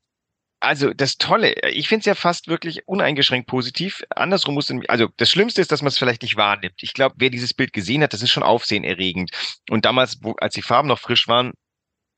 also 0.63 0.93
das 0.93 1.17
Tolle, 1.17 1.53
ich 1.70 1.89
finde 1.89 2.00
es 2.00 2.05
ja 2.05 2.15
fast 2.15 2.48
wirklich 2.48 2.88
uneingeschränkt 2.88 3.48
positiv. 3.48 4.01
Andersrum 4.10 4.55
muss, 4.55 4.72
also 4.88 5.10
das 5.17 5.29
Schlimmste 5.29 5.62
ist, 5.62 5.72
dass 5.72 5.82
man 5.82 5.89
es 5.89 5.98
vielleicht 5.98 6.22
nicht 6.22 6.38
wahrnimmt. 6.38 6.75
Ich 6.82 6.93
glaube, 6.93 7.15
wer 7.17 7.29
dieses 7.29 7.53
Bild 7.53 7.74
gesehen 7.74 8.01
hat, 8.01 8.13
das 8.13 8.22
ist 8.22 8.32
schon 8.32 8.43
aufsehenerregend. 8.43 9.32
Und 9.70 9.86
damals, 9.86 10.20
wo, 10.22 10.36
als 10.39 10.53
die 10.53 10.62
Farben 10.62 10.88
noch 10.88 11.00
frisch 11.00 11.27
waren, 11.27 11.51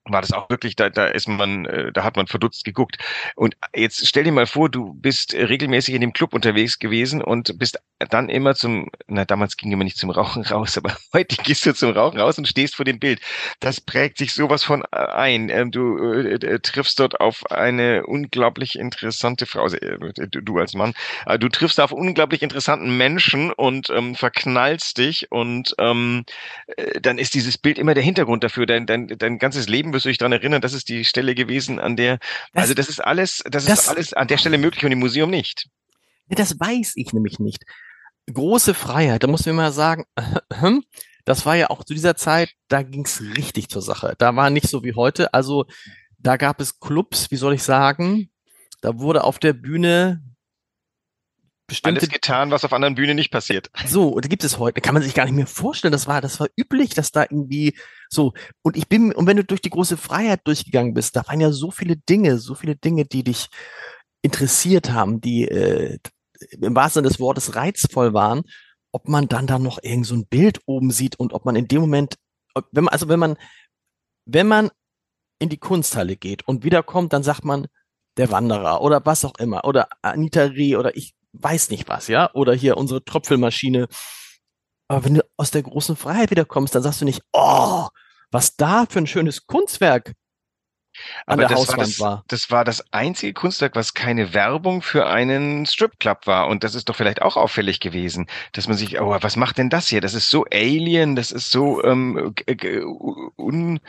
war 0.05 0.21
das 0.21 0.31
auch 0.31 0.49
wirklich, 0.49 0.75
da, 0.75 0.89
da 0.89 1.05
ist 1.07 1.27
man, 1.27 1.65
äh, 1.65 1.91
da 1.91 2.03
hat 2.03 2.15
man 2.15 2.27
verdutzt 2.27 2.63
geguckt. 2.63 2.97
Und 3.35 3.55
jetzt 3.75 4.07
stell 4.07 4.23
dir 4.23 4.31
mal 4.31 4.45
vor, 4.45 4.69
du 4.69 4.93
bist 4.93 5.33
regelmäßig 5.33 5.95
in 5.95 6.01
dem 6.01 6.13
Club 6.13 6.33
unterwegs 6.33 6.79
gewesen 6.79 7.21
und 7.21 7.57
bist 7.57 7.79
dann 7.97 8.29
immer 8.29 8.55
zum, 8.55 8.89
na 9.07 9.25
damals 9.25 9.57
ging 9.57 9.71
immer 9.71 9.83
nicht 9.83 9.97
zum 9.97 10.11
Rauchen 10.11 10.43
raus, 10.45 10.77
aber 10.77 10.95
heute 11.13 11.37
gehst 11.37 11.65
du 11.65 11.73
zum 11.73 11.91
Rauchen 11.91 12.19
raus 12.19 12.37
und 12.37 12.47
stehst 12.47 12.75
vor 12.75 12.85
dem 12.85 12.99
Bild. 12.99 13.19
Das 13.59 13.81
prägt 13.81 14.17
sich 14.17 14.33
sowas 14.33 14.63
von 14.63 14.83
ein. 14.85 15.49
Ähm, 15.49 15.71
du 15.71 15.97
äh, 15.97 16.33
äh, 16.33 16.59
triffst 16.59 16.99
dort 16.99 17.19
auf 17.19 17.49
eine 17.49 18.05
unglaublich 18.05 18.77
interessante 18.77 19.45
Frau, 19.45 19.67
äh, 19.67 19.97
du, 20.27 20.57
als 20.59 20.73
Mann, 20.73 20.93
äh, 21.25 21.39
du 21.39 21.49
triffst 21.49 21.79
auf 21.79 21.91
unglaublich 21.91 22.43
interessanten 22.43 22.95
Menschen 22.95 23.51
und 23.51 23.89
ähm, 23.89 24.15
verknallst 24.15 24.97
dich 24.97 25.31
und 25.31 25.73
ähm, 25.79 26.25
äh, 26.77 26.99
dann 27.01 27.17
ist 27.17 27.33
dieses 27.33 27.57
Bild 27.57 27.79
immer 27.79 27.93
der 27.93 28.03
Hintergrund 28.03 28.43
dafür. 28.43 28.65
Dein, 28.65 28.85
dein, 28.85 29.07
dein 29.07 29.39
ganzes 29.39 29.67
Leben 29.67 29.93
wirst 29.95 30.05
du 30.05 30.09
dich 30.09 30.17
daran 30.17 30.33
erinnern, 30.33 30.61
das 30.61 30.73
ist 30.73 30.89
die 30.89 31.05
Stelle 31.05 31.33
gewesen, 31.33 31.79
an 31.79 31.95
der, 31.95 32.19
das, 32.53 32.63
also 32.63 32.73
das 32.75 32.89
ist 32.89 32.99
alles, 32.99 33.41
das, 33.49 33.65
das 33.65 33.79
ist 33.79 33.89
alles 33.89 34.13
an 34.13 34.27
der 34.27 34.37
Stelle 34.37 34.57
möglich 34.57 34.85
und 34.85 34.91
im 34.91 34.99
Museum 34.99 35.29
nicht. 35.29 35.67
Das 36.29 36.59
weiß 36.59 36.93
ich 36.95 37.13
nämlich 37.13 37.39
nicht. 37.39 37.63
Große 38.31 38.73
Freiheit, 38.73 39.23
da 39.23 39.27
muss 39.27 39.45
man 39.45 39.55
mal 39.55 39.71
sagen, 39.71 40.05
das 41.25 41.45
war 41.45 41.55
ja 41.55 41.69
auch 41.69 41.83
zu 41.83 41.93
dieser 41.93 42.15
Zeit, 42.15 42.51
da 42.67 42.83
ging's 42.83 43.21
richtig 43.21 43.69
zur 43.69 43.81
Sache. 43.81 44.15
Da 44.17 44.35
war 44.35 44.49
nicht 44.49 44.67
so 44.67 44.83
wie 44.83 44.93
heute. 44.93 45.33
Also 45.33 45.65
da 46.17 46.37
gab 46.37 46.59
es 46.59 46.79
Clubs, 46.79 47.31
wie 47.31 47.37
soll 47.37 47.53
ich 47.53 47.63
sagen, 47.63 48.29
da 48.81 48.99
wurde 48.99 49.23
auf 49.23 49.39
der 49.39 49.53
Bühne 49.53 50.21
bestimmte 51.67 52.01
alles 52.01 52.09
getan, 52.09 52.51
was 52.51 52.63
auf 52.63 52.73
anderen 52.73 52.95
Bühnen 52.95 53.15
nicht 53.15 53.31
passiert. 53.31 53.69
So, 53.87 54.09
und 54.09 54.23
da 54.23 54.29
gibt 54.29 54.43
es 54.43 54.59
heute, 54.59 54.81
kann 54.81 54.93
man 54.93 55.03
sich 55.03 55.13
gar 55.13 55.25
nicht 55.25 55.35
mehr 55.35 55.47
vorstellen. 55.47 55.91
Das 55.91 56.07
war, 56.07 56.21
das 56.21 56.39
war 56.39 56.47
üblich, 56.57 56.93
dass 56.93 57.11
da 57.11 57.23
irgendwie 57.23 57.77
so. 58.09 58.33
Und 58.61 58.77
ich 58.77 58.87
bin, 58.87 59.13
und 59.13 59.27
wenn 59.27 59.37
du 59.37 59.43
durch 59.43 59.61
die 59.61 59.69
große 59.69 59.97
Freiheit 59.97 60.41
durchgegangen 60.45 60.93
bist, 60.93 61.15
da 61.15 61.27
waren 61.27 61.41
ja 61.41 61.51
so 61.51 61.71
viele 61.71 61.97
Dinge, 61.97 62.37
so 62.37 62.55
viele 62.55 62.75
Dinge, 62.75 63.05
die 63.05 63.23
dich 63.23 63.47
interessiert 64.21 64.91
haben, 64.91 65.21
die 65.21 65.47
äh, 65.47 65.97
im 66.61 66.75
wahrsten 66.75 67.01
Sinne 67.01 67.09
des 67.09 67.19
Wortes 67.19 67.55
reizvoll 67.55 68.13
waren, 68.13 68.43
ob 68.91 69.07
man 69.07 69.27
dann 69.27 69.47
da 69.47 69.59
noch 69.59 69.79
irgend 69.81 70.05
so 70.05 70.15
ein 70.15 70.27
Bild 70.27 70.59
oben 70.65 70.91
sieht 70.91 71.19
und 71.19 71.33
ob 71.33 71.45
man 71.45 71.55
in 71.55 71.67
dem 71.67 71.81
Moment, 71.81 72.15
wenn 72.71 72.85
man, 72.85 72.91
also 72.91 73.09
wenn 73.09 73.19
man, 73.19 73.37
wenn 74.25 74.47
man 74.47 74.69
in 75.39 75.49
die 75.49 75.57
Kunsthalle 75.57 76.15
geht 76.15 76.47
und 76.47 76.63
wiederkommt, 76.63 77.13
dann 77.13 77.23
sagt 77.23 77.43
man, 77.43 77.67
der 78.17 78.31
Wanderer 78.31 78.81
oder 78.81 79.05
was 79.05 79.25
auch 79.25 79.35
immer 79.39 79.65
oder 79.65 79.89
Anita 80.01 80.43
Reh 80.43 80.77
oder 80.77 80.95
ich 80.95 81.13
weiß 81.41 81.69
nicht 81.69 81.87
was, 81.89 82.07
ja, 82.07 82.29
oder 82.33 82.53
hier 82.53 82.77
unsere 82.77 83.03
Tröpfelmaschine. 83.03 83.87
Aber 84.87 85.03
wenn 85.05 85.15
du 85.15 85.25
aus 85.37 85.51
der 85.51 85.63
großen 85.63 85.95
Freiheit 85.95 86.31
wiederkommst, 86.31 86.75
dann 86.75 86.83
sagst 86.83 87.01
du 87.01 87.05
nicht, 87.05 87.21
oh, 87.33 87.87
was 88.31 88.55
da 88.55 88.85
für 88.89 88.99
ein 88.99 89.07
schönes 89.07 89.45
Kunstwerk 89.47 90.13
an 91.27 91.37
Aber 91.37 91.39
der 91.39 91.49
das 91.49 91.51
Hauswand 91.51 91.99
war 91.99 91.99
das, 91.99 91.99
war. 91.99 92.25
das 92.27 92.51
war 92.51 92.63
das 92.65 92.83
einzige 92.93 93.33
Kunstwerk, 93.33 93.75
was 93.75 93.93
keine 93.93 94.33
Werbung 94.33 94.81
für 94.81 95.07
einen 95.07 95.65
Stripclub 95.65 96.25
war. 96.27 96.47
Und 96.47 96.63
das 96.63 96.75
ist 96.75 96.89
doch 96.89 96.95
vielleicht 96.95 97.21
auch 97.21 97.37
auffällig 97.37 97.79
gewesen, 97.79 98.27
dass 98.53 98.67
man 98.67 98.77
sich, 98.77 98.99
oh, 98.99 99.17
was 99.21 99.35
macht 99.35 99.57
denn 99.57 99.69
das 99.69 99.87
hier? 99.87 100.01
Das 100.01 100.13
ist 100.13 100.29
so 100.29 100.45
alien, 100.51 101.15
das 101.15 101.31
ist 101.31 101.51
so 101.51 101.83
ähm, 101.83 102.33
un, 103.37 103.79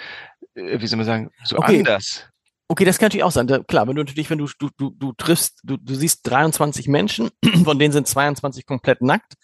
äh, 0.55 0.81
wie 0.81 0.87
soll 0.87 0.97
man 0.99 1.07
sagen, 1.07 1.31
so 1.45 1.59
Okay. 1.59 1.79
anders. 1.79 2.29
Okay, 2.69 2.85
das 2.85 2.99
kann 2.99 3.07
natürlich 3.07 3.25
auch 3.25 3.31
sein. 3.31 3.47
Da, 3.47 3.61
klar, 3.61 3.87
wenn 3.87 3.95
du 3.95 4.03
natürlich, 4.03 4.29
wenn 4.29 4.39
du, 4.39 4.49
du, 4.59 4.71
du, 4.77 4.91
du 4.91 5.13
triffst, 5.13 5.61
du, 5.63 5.77
du 5.77 5.95
siehst 5.95 6.29
23 6.29 6.89
Menschen, 6.89 7.31
von 7.65 7.79
denen 7.79 7.93
sind 7.93 8.09
22 8.09 8.67
komplett 8.67 9.03
nackt 9.03 9.35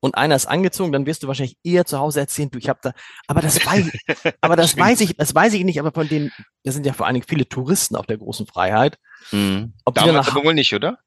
und 0.00 0.14
einer 0.14 0.36
ist 0.36 0.46
angezogen, 0.46 0.92
dann 0.92 1.06
wirst 1.06 1.22
du 1.22 1.26
wahrscheinlich 1.26 1.56
eher 1.64 1.86
zu 1.86 1.98
Hause 1.98 2.20
erzählen, 2.20 2.50
du, 2.50 2.58
ich 2.58 2.68
habe 2.68 2.78
da, 2.82 2.92
aber 3.28 3.40
das 3.40 3.64
weiß, 3.64 3.90
aber 4.42 4.56
das 4.56 4.76
weiß 4.76 5.00
ich, 5.00 5.16
das 5.16 5.34
weiß 5.34 5.54
ich 5.54 5.64
nicht, 5.64 5.80
aber 5.80 5.90
von 5.92 6.06
denen, 6.06 6.30
da 6.64 6.72
sind 6.72 6.84
ja 6.84 6.92
vor 6.92 7.06
allen 7.06 7.14
Dingen 7.14 7.26
viele 7.26 7.48
Touristen 7.48 7.96
auf 7.96 8.06
der 8.06 8.18
großen 8.18 8.46
Freiheit. 8.46 8.98
Mhm. 9.32 9.72
Ob 9.86 9.94
Damals 9.94 10.28
aber 10.28 10.44
wohl 10.44 10.54
nicht, 10.54 10.74
oder? 10.74 10.98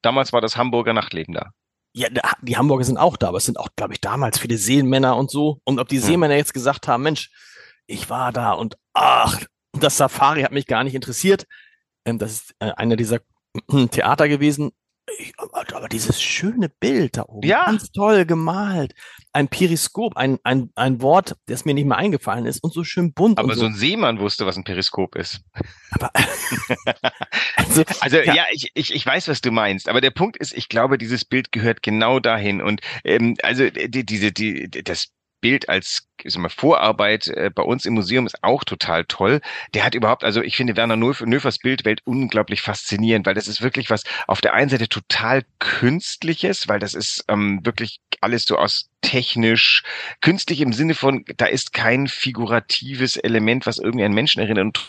Damals 0.00 0.32
war 0.32 0.40
das 0.40 0.56
Hamburger 0.56 0.94
Nachtleben 0.94 1.34
da. 1.34 1.50
ja, 1.94 2.08
die 2.40 2.56
Hamburger 2.56 2.84
sind 2.84 2.96
auch 2.96 3.18
da, 3.18 3.28
aber 3.28 3.36
es 3.36 3.44
sind 3.44 3.58
auch, 3.60 3.68
glaube 3.76 3.92
ich, 3.92 4.00
damals 4.00 4.38
viele 4.38 4.56
Seelenmänner 4.56 5.14
und 5.16 5.30
so. 5.30 5.60
Und 5.64 5.78
ob 5.78 5.88
die 5.88 5.98
Hm. 5.98 6.02
Seemänner 6.04 6.36
jetzt 6.36 6.54
gesagt 6.54 6.88
haben, 6.88 7.02
Mensch, 7.02 7.30
ich 7.86 8.08
war 8.08 8.32
da 8.32 8.52
und 8.52 8.76
ach, 8.94 9.42
das 9.72 9.96
Safari 9.96 10.42
hat 10.42 10.52
mich 10.52 10.66
gar 10.66 10.84
nicht 10.84 10.94
interessiert. 10.94 11.46
Ähm, 12.04 12.18
das 12.18 12.32
ist 12.32 12.54
äh, 12.60 12.72
einer 12.72 12.96
dieser 12.96 13.20
Theater 13.90 14.28
gewesen. 14.28 14.72
Aber, 15.36 15.88
dieses 15.88 16.22
schöne 16.22 16.68
Bild 16.68 17.16
da 17.16 17.24
oben, 17.26 17.46
Ja. 17.46 17.66
ganz 17.66 17.90
toll 17.90 18.24
gemalt. 18.24 18.94
Ein 19.32 19.48
Periskop, 19.48 20.16
ein, 20.16 20.38
ein, 20.44 20.70
ein 20.76 21.02
Wort, 21.02 21.36
das 21.46 21.64
mir 21.64 21.74
nicht 21.74 21.86
mehr 21.86 21.96
eingefallen 21.98 22.46
ist 22.46 22.62
und 22.62 22.72
so 22.72 22.84
schön 22.84 23.12
bunt 23.12 23.38
Aber 23.40 23.52
so 23.54 23.60
so. 23.62 23.66
ein 23.66 23.74
Seemann 23.74 24.20
wusste, 24.20 24.46
was 24.46 24.56
ein 24.56 24.62
Periskop 24.62 25.16
ist. 25.16 25.40
Aber, 25.90 26.12
also, 27.56 27.82
Also 28.00 28.16
Ja. 28.18 28.34
ja, 28.34 28.44
ich, 28.52 28.70
ich, 28.74 28.94
ich 28.94 29.04
weiß, 29.04 29.26
was 29.26 29.40
du 29.40 29.50
meinst. 29.50 29.88
Aber 29.88 30.00
der 30.00 30.12
Punkt 30.12 30.36
ist, 30.36 30.54
ich 30.54 30.68
glaube, 30.68 30.98
dieses 30.98 31.24
Bild 31.24 31.50
gehört 31.50 31.82
genau 31.82 32.20
dahin. 32.20 32.62
Und 32.62 32.80
ähm, 33.04 33.36
also 33.42 33.68
die, 33.70 34.06
diese, 34.06 34.30
die, 34.30 34.70
das 34.70 35.08
Bild 35.42 35.68
als 35.68 36.08
ich 36.24 36.32
sag 36.32 36.40
mal, 36.40 36.48
Vorarbeit 36.48 37.28
äh, 37.28 37.50
bei 37.54 37.62
uns 37.62 37.84
im 37.84 37.94
Museum 37.94 38.26
ist 38.26 38.42
auch 38.42 38.64
total 38.64 39.04
toll. 39.04 39.40
Der 39.74 39.84
hat 39.84 39.94
überhaupt, 39.94 40.24
also 40.24 40.42
ich 40.42 40.56
finde 40.56 40.76
Werner 40.76 40.96
Nöf 40.96 41.20
Nöfers 41.20 41.58
Bildwelt 41.58 42.00
unglaublich 42.04 42.62
faszinierend, 42.62 43.26
weil 43.26 43.34
das 43.34 43.48
ist 43.48 43.62
wirklich 43.62 43.90
was 43.90 44.04
auf 44.26 44.40
der 44.40 44.54
einen 44.54 44.70
Seite 44.70 44.88
total 44.88 45.42
künstliches, 45.58 46.68
weil 46.68 46.78
das 46.78 46.94
ist 46.94 47.24
ähm, 47.28 47.60
wirklich 47.64 48.00
alles 48.20 48.44
so 48.44 48.56
aus 48.56 48.88
technisch 49.02 49.82
künstlich 50.20 50.60
im 50.60 50.72
Sinne 50.72 50.94
von, 50.94 51.24
da 51.36 51.46
ist 51.46 51.72
kein 51.72 52.06
figuratives 52.06 53.16
Element, 53.16 53.66
was 53.66 53.78
irgendwie 53.78 54.04
an 54.04 54.12
Menschen 54.12 54.40
erinnert. 54.40 54.64
Und 54.64 54.80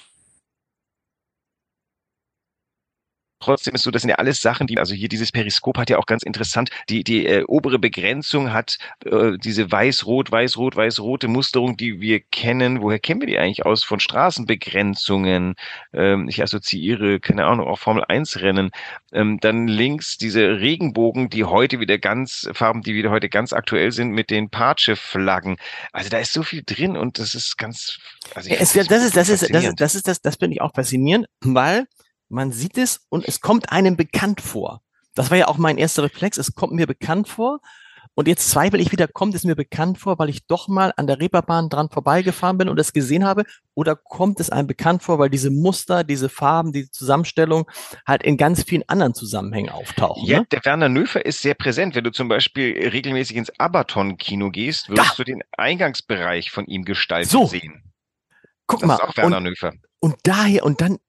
trotzdem 3.43 3.75
ist 3.75 3.83
so, 3.83 3.91
das 3.91 4.01
sind 4.01 4.09
ja 4.09 4.15
alles 4.15 4.41
Sachen, 4.41 4.67
die, 4.67 4.79
also 4.79 4.93
hier 4.93 5.09
dieses 5.09 5.31
Periskop 5.31 5.77
hat 5.77 5.89
ja 5.89 5.97
auch 5.97 6.05
ganz 6.05 6.23
interessant, 6.23 6.69
die, 6.89 7.03
die 7.03 7.25
äh, 7.25 7.43
obere 7.47 7.79
Begrenzung 7.79 8.53
hat 8.53 8.77
äh, 9.05 9.37
diese 9.37 9.71
weiß-rot, 9.71 10.31
weiß-rot, 10.31 10.75
weiß-rote 10.75 11.27
Musterung, 11.27 11.77
die 11.77 11.99
wir 11.99 12.21
kennen. 12.21 12.81
Woher 12.81 12.99
kennen 12.99 13.21
wir 13.21 13.27
die 13.27 13.37
eigentlich 13.37 13.65
aus? 13.65 13.83
Von 13.83 13.99
Straßenbegrenzungen. 13.99 15.55
Ähm, 15.93 16.29
ich 16.29 16.41
assoziiere, 16.41 17.19
keine 17.19 17.45
Ahnung, 17.45 17.67
auch 17.67 17.79
Formel 17.79 18.03
1 18.07 18.41
Rennen. 18.41 18.71
Ähm, 19.11 19.39
dann 19.41 19.67
links 19.67 20.17
diese 20.17 20.59
Regenbogen, 20.59 21.29
die 21.29 21.43
heute 21.43 21.79
wieder 21.79 21.97
ganz, 21.97 22.49
Farben, 22.53 22.81
die 22.81 22.95
wieder 22.95 23.11
heute 23.11 23.29
ganz 23.29 23.53
aktuell 23.53 23.91
sind 23.91 24.11
mit 24.11 24.29
den 24.29 24.49
Patsche-Flaggen. 24.49 25.57
Also 25.91 26.09
da 26.09 26.19
ist 26.19 26.33
so 26.33 26.43
viel 26.43 26.63
drin 26.65 26.95
und 26.95 27.19
das 27.19 27.35
ist 27.35 27.57
ganz, 27.57 27.99
also 28.35 28.49
ich 28.49 28.59
es, 28.59 28.71
find 28.71 28.89
das 28.89 29.03
ist, 29.03 29.17
das 29.17 29.29
ist, 29.29 29.43
das 29.53 29.63
ist, 29.63 29.79
das 29.79 29.95
ist, 29.95 30.07
das, 30.07 30.21
das 30.21 30.35
finde 30.37 30.55
ich 30.55 30.61
auch 30.61 30.73
faszinierend, 30.73 31.27
weil 31.41 31.85
man 32.29 32.51
sieht 32.51 32.77
es 32.77 33.05
und 33.09 33.27
es 33.27 33.41
kommt 33.41 33.71
einem 33.71 33.95
bekannt 33.97 34.41
vor. 34.41 34.81
Das 35.15 35.29
war 35.31 35.37
ja 35.37 35.47
auch 35.47 35.57
mein 35.57 35.77
erster 35.77 36.03
Reflex. 36.03 36.37
Es 36.37 36.55
kommt 36.55 36.73
mir 36.73 36.87
bekannt 36.87 37.27
vor. 37.27 37.59
Und 38.15 38.27
jetzt 38.27 38.51
zweifle 38.51 38.79
ich 38.79 38.91
wieder, 38.91 39.07
kommt 39.07 39.33
es 39.33 39.43
mir 39.43 39.55
bekannt 39.55 39.97
vor, 39.97 40.19
weil 40.19 40.29
ich 40.29 40.45
doch 40.45 40.67
mal 40.67 40.93
an 40.97 41.07
der 41.07 41.19
Reeperbahn 41.19 41.69
dran 41.69 41.89
vorbeigefahren 41.89 42.59
bin 42.59 42.69
und 42.69 42.79
es 42.79 42.93
gesehen 42.93 43.25
habe? 43.25 43.43
Oder 43.73 43.95
kommt 43.95 44.39
es 44.39 44.51
einem 44.51 44.67
bekannt 44.67 45.01
vor, 45.01 45.17
weil 45.17 45.31
diese 45.31 45.49
Muster, 45.49 46.03
diese 46.03 46.29
Farben, 46.29 46.73
diese 46.73 46.91
Zusammenstellung 46.91 47.65
halt 48.05 48.21
in 48.21 48.37
ganz 48.37 48.61
vielen 48.63 48.83
anderen 48.87 49.15
Zusammenhängen 49.15 49.69
auftauchen? 49.69 50.25
Ja, 50.27 50.41
Ne? 50.41 50.47
der 50.51 50.63
Werner 50.63 50.89
Nöfer 50.89 51.25
ist 51.25 51.41
sehr 51.41 51.55
präsent. 51.55 51.95
Wenn 51.95 52.03
du 52.03 52.11
zum 52.11 52.27
Beispiel 52.27 52.87
regelmäßig 52.89 53.35
ins 53.35 53.51
Abaton-Kino 53.59 54.51
gehst, 54.51 54.89
wirst 54.89 54.99
Ja. 55.09 55.13
du 55.17 55.23
den 55.23 55.41
Eingangsbereich 55.57 56.51
von 56.51 56.65
ihm 56.67 56.83
gestaltet 56.85 57.31
So. 57.31 57.47
sehen. 57.47 57.93
Guck 58.67 58.81
Das 58.81 58.87
mal. 58.87 58.95
ist 58.95 59.01
auch 59.01 59.17
Werner 59.17 59.37
Und, 59.37 59.43
Nöfer. 59.43 59.73
und 59.99 60.15
daher, 60.23 60.65
und 60.65 60.81
dann, 60.81 60.99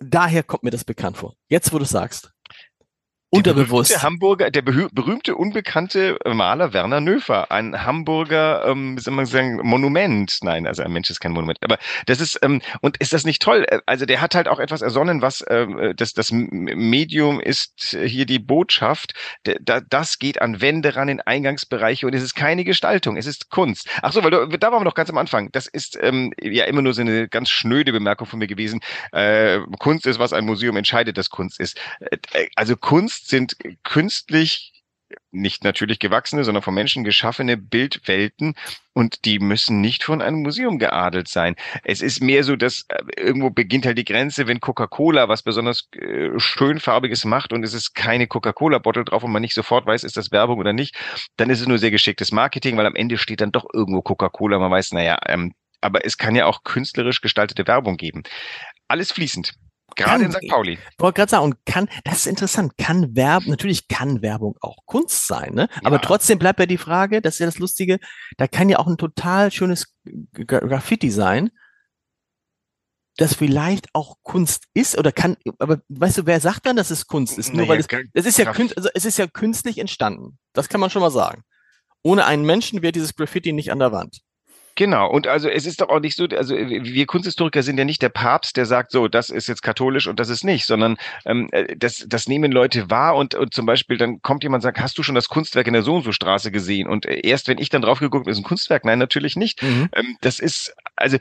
daher 0.00 0.42
kommt 0.42 0.64
mir 0.64 0.70
das 0.70 0.84
bekannt 0.84 1.16
vor. 1.16 1.36
Jetzt, 1.48 1.72
wo 1.72 1.78
du 1.78 1.84
sagst. 1.84 2.33
Der 3.42 3.52
Unterbewusst. 3.54 3.90
berühmte 3.90 4.02
Hamburger, 4.06 4.50
der 4.50 4.62
berühmte, 4.62 5.34
unbekannte 5.34 6.18
Maler 6.24 6.72
Werner 6.72 7.00
Nöfer, 7.00 7.50
ein 7.50 7.84
Hamburger, 7.84 8.64
ähm, 8.66 8.96
wie 8.96 9.00
soll 9.00 9.14
man 9.14 9.26
sagen, 9.26 9.56
Monument. 9.62 10.38
Nein, 10.42 10.66
also 10.66 10.82
ein 10.82 10.92
Mensch 10.92 11.10
ist 11.10 11.20
kein 11.20 11.32
Monument. 11.32 11.58
Aber 11.62 11.78
das 12.06 12.20
ist, 12.20 12.38
ähm, 12.42 12.60
und 12.80 12.98
ist 12.98 13.12
das 13.12 13.24
nicht 13.24 13.42
toll? 13.42 13.66
Äh, 13.68 13.80
Also 13.86 14.06
der 14.06 14.20
hat 14.20 14.34
halt 14.34 14.46
auch 14.46 14.60
etwas 14.60 14.82
ersonnen, 14.82 15.20
was 15.22 15.44
ähm, 15.48 15.94
das, 15.96 16.12
das 16.14 16.30
Medium 16.32 17.40
ist 17.40 17.94
äh, 17.94 18.08
hier 18.08 18.26
die 18.26 18.38
Botschaft. 18.38 19.14
Da, 19.42 19.80
das 19.80 20.18
geht 20.18 20.40
an 20.40 20.60
Wände 20.60 20.94
ran 20.94 21.08
in 21.08 21.20
Eingangsbereiche 21.20 22.06
und 22.06 22.14
es 22.14 22.22
ist 22.22 22.34
keine 22.36 22.62
Gestaltung, 22.64 23.16
es 23.16 23.26
ist 23.26 23.50
Kunst. 23.50 23.88
Ach 24.02 24.12
so, 24.12 24.22
weil 24.22 24.30
du, 24.30 24.46
da 24.46 24.70
waren 24.70 24.80
wir 24.80 24.84
noch 24.84 24.94
ganz 24.94 25.10
am 25.10 25.18
Anfang. 25.18 25.50
Das 25.52 25.66
ist 25.66 25.98
ähm, 26.00 26.32
ja 26.40 26.64
immer 26.66 26.82
nur 26.82 26.94
so 26.94 27.00
eine 27.00 27.28
ganz 27.28 27.50
schnöde 27.50 27.90
Bemerkung 27.92 28.26
von 28.28 28.38
mir 28.38 28.46
gewesen. 28.46 28.80
Äh, 29.12 29.58
Kunst 29.78 30.06
ist, 30.06 30.18
was 30.18 30.32
ein 30.32 30.44
Museum 30.44 30.76
entscheidet, 30.76 31.18
dass 31.18 31.30
Kunst 31.30 31.58
ist. 31.58 31.80
Äh, 32.00 32.46
Also 32.54 32.76
Kunst 32.76 33.23
sind 33.26 33.56
künstlich 33.82 34.74
nicht 35.30 35.64
natürlich 35.64 35.98
gewachsene, 35.98 36.44
sondern 36.44 36.62
von 36.62 36.74
Menschen 36.74 37.04
geschaffene 37.04 37.56
Bildwelten 37.56 38.54
und 38.92 39.24
die 39.24 39.38
müssen 39.38 39.80
nicht 39.80 40.04
von 40.04 40.22
einem 40.22 40.42
Museum 40.42 40.78
geadelt 40.78 41.28
sein. 41.28 41.56
Es 41.82 42.00
ist 42.00 42.22
mehr 42.22 42.44
so, 42.44 42.56
dass 42.56 42.84
äh, 42.88 43.02
irgendwo 43.16 43.50
beginnt 43.50 43.86
halt 43.86 43.98
die 43.98 44.04
Grenze, 44.04 44.46
wenn 44.46 44.60
Coca-Cola 44.60 45.28
was 45.28 45.42
besonders 45.42 45.88
äh, 45.96 46.30
schönfarbiges 46.38 47.24
macht 47.24 47.52
und 47.52 47.64
es 47.64 47.74
ist 47.74 47.94
keine 47.94 48.26
Coca-Cola-Bottle 48.26 49.04
drauf 49.04 49.24
und 49.24 49.32
man 49.32 49.42
nicht 49.42 49.54
sofort 49.54 49.86
weiß, 49.86 50.04
ist 50.04 50.16
das 50.16 50.32
Werbung 50.32 50.58
oder 50.58 50.72
nicht, 50.72 50.96
dann 51.36 51.50
ist 51.50 51.60
es 51.60 51.66
nur 51.66 51.78
sehr 51.78 51.90
geschicktes 51.90 52.32
Marketing, 52.32 52.76
weil 52.76 52.86
am 52.86 52.96
Ende 52.96 53.18
steht 53.18 53.40
dann 53.40 53.52
doch 53.52 53.66
irgendwo 53.72 54.02
Coca-Cola, 54.02 54.58
man 54.58 54.70
weiß, 54.70 54.92
naja, 54.92 55.18
ähm, 55.26 55.54
aber 55.80 56.06
es 56.06 56.16
kann 56.16 56.34
ja 56.34 56.46
auch 56.46 56.64
künstlerisch 56.64 57.20
gestaltete 57.20 57.66
Werbung 57.66 57.96
geben. 57.98 58.22
Alles 58.88 59.12
fließend. 59.12 59.54
Gerade 59.96 60.24
in 60.24 60.32
St. 60.32 60.48
Pauli. 60.48 60.72
Ich 60.72 60.98
wollte 60.98 61.16
gerade 61.16 61.30
sagen, 61.30 61.44
und 61.44 61.66
kann, 61.66 61.88
das 62.04 62.18
ist 62.18 62.26
interessant, 62.26 62.76
kann 62.76 63.14
Werbung, 63.14 63.50
natürlich 63.50 63.88
kann 63.88 64.22
Werbung 64.22 64.56
auch 64.60 64.78
Kunst 64.86 65.26
sein, 65.26 65.54
ne? 65.54 65.68
Aber 65.82 66.00
trotzdem 66.00 66.38
bleibt 66.38 66.60
ja 66.60 66.66
die 66.66 66.78
Frage, 66.78 67.20
das 67.20 67.34
ist 67.34 67.40
ja 67.40 67.46
das 67.46 67.58
Lustige, 67.58 67.98
da 68.36 68.46
kann 68.46 68.68
ja 68.68 68.78
auch 68.78 68.86
ein 68.86 68.96
total 68.96 69.50
schönes 69.50 69.94
Graffiti 70.32 71.10
sein, 71.10 71.50
das 73.16 73.34
vielleicht 73.34 73.94
auch 73.94 74.16
Kunst 74.22 74.64
ist 74.74 74.98
oder 74.98 75.12
kann, 75.12 75.36
aber 75.58 75.80
weißt 75.88 76.18
du, 76.18 76.26
wer 76.26 76.40
sagt 76.40 76.66
dann, 76.66 76.76
dass 76.76 76.90
es 76.90 77.06
Kunst 77.06 77.38
ist? 77.38 77.52
Nur 77.52 77.62
nee, 77.62 77.68
weil 77.68 77.78
es, 77.78 77.86
es 78.12 78.26
ist 78.26 78.38
ja, 78.38 78.50
also 78.50 78.88
es 78.92 79.04
ist 79.04 79.18
ja 79.18 79.26
künstlich 79.26 79.78
entstanden. 79.78 80.38
Das 80.52 80.68
kann 80.68 80.80
man 80.80 80.90
schon 80.90 81.02
mal 81.02 81.10
sagen. 81.10 81.42
Ohne 82.02 82.26
einen 82.26 82.44
Menschen 82.44 82.82
wäre 82.82 82.92
dieses 82.92 83.14
Graffiti 83.14 83.52
nicht 83.52 83.70
an 83.70 83.78
der 83.78 83.92
Wand. 83.92 84.20
Genau, 84.76 85.08
und 85.08 85.28
also 85.28 85.48
es 85.48 85.66
ist 85.66 85.80
doch 85.80 85.88
auch 85.88 86.00
nicht 86.00 86.16
so, 86.16 86.24
also 86.24 86.56
wir 86.56 87.06
Kunsthistoriker 87.06 87.62
sind 87.62 87.78
ja 87.78 87.84
nicht 87.84 88.02
der 88.02 88.08
Papst, 88.08 88.56
der 88.56 88.66
sagt, 88.66 88.90
so, 88.90 89.06
das 89.06 89.30
ist 89.30 89.46
jetzt 89.46 89.62
katholisch 89.62 90.08
und 90.08 90.18
das 90.18 90.28
ist 90.28 90.42
nicht, 90.42 90.66
sondern 90.66 90.96
ähm, 91.24 91.48
äh, 91.52 91.76
das, 91.76 92.04
das 92.08 92.26
nehmen 92.28 92.50
Leute 92.50 92.90
wahr 92.90 93.14
und, 93.14 93.36
und 93.36 93.54
zum 93.54 93.66
Beispiel 93.66 93.98
dann 93.98 94.20
kommt 94.22 94.42
jemand 94.42 94.62
und 94.62 94.62
sagt, 94.62 94.80
hast 94.80 94.98
du 94.98 95.04
schon 95.04 95.14
das 95.14 95.28
Kunstwerk 95.28 95.68
in 95.68 95.74
der 95.74 95.82
So 95.82 95.94
und 95.94 96.02
so 96.02 96.10
Straße 96.10 96.50
gesehen? 96.50 96.88
Und 96.88 97.06
äh, 97.06 97.20
erst 97.22 97.46
wenn 97.46 97.58
ich 97.58 97.68
dann 97.68 97.82
drauf 97.82 98.00
geguckt 98.00 98.26
ist 98.26 98.36
ein 98.36 98.42
Kunstwerk, 98.42 98.84
nein, 98.84 98.98
natürlich 98.98 99.36
nicht. 99.36 99.62
Mhm. 99.62 99.90
Ähm, 99.92 100.16
das 100.22 100.40
ist, 100.40 100.74
also 100.96 101.18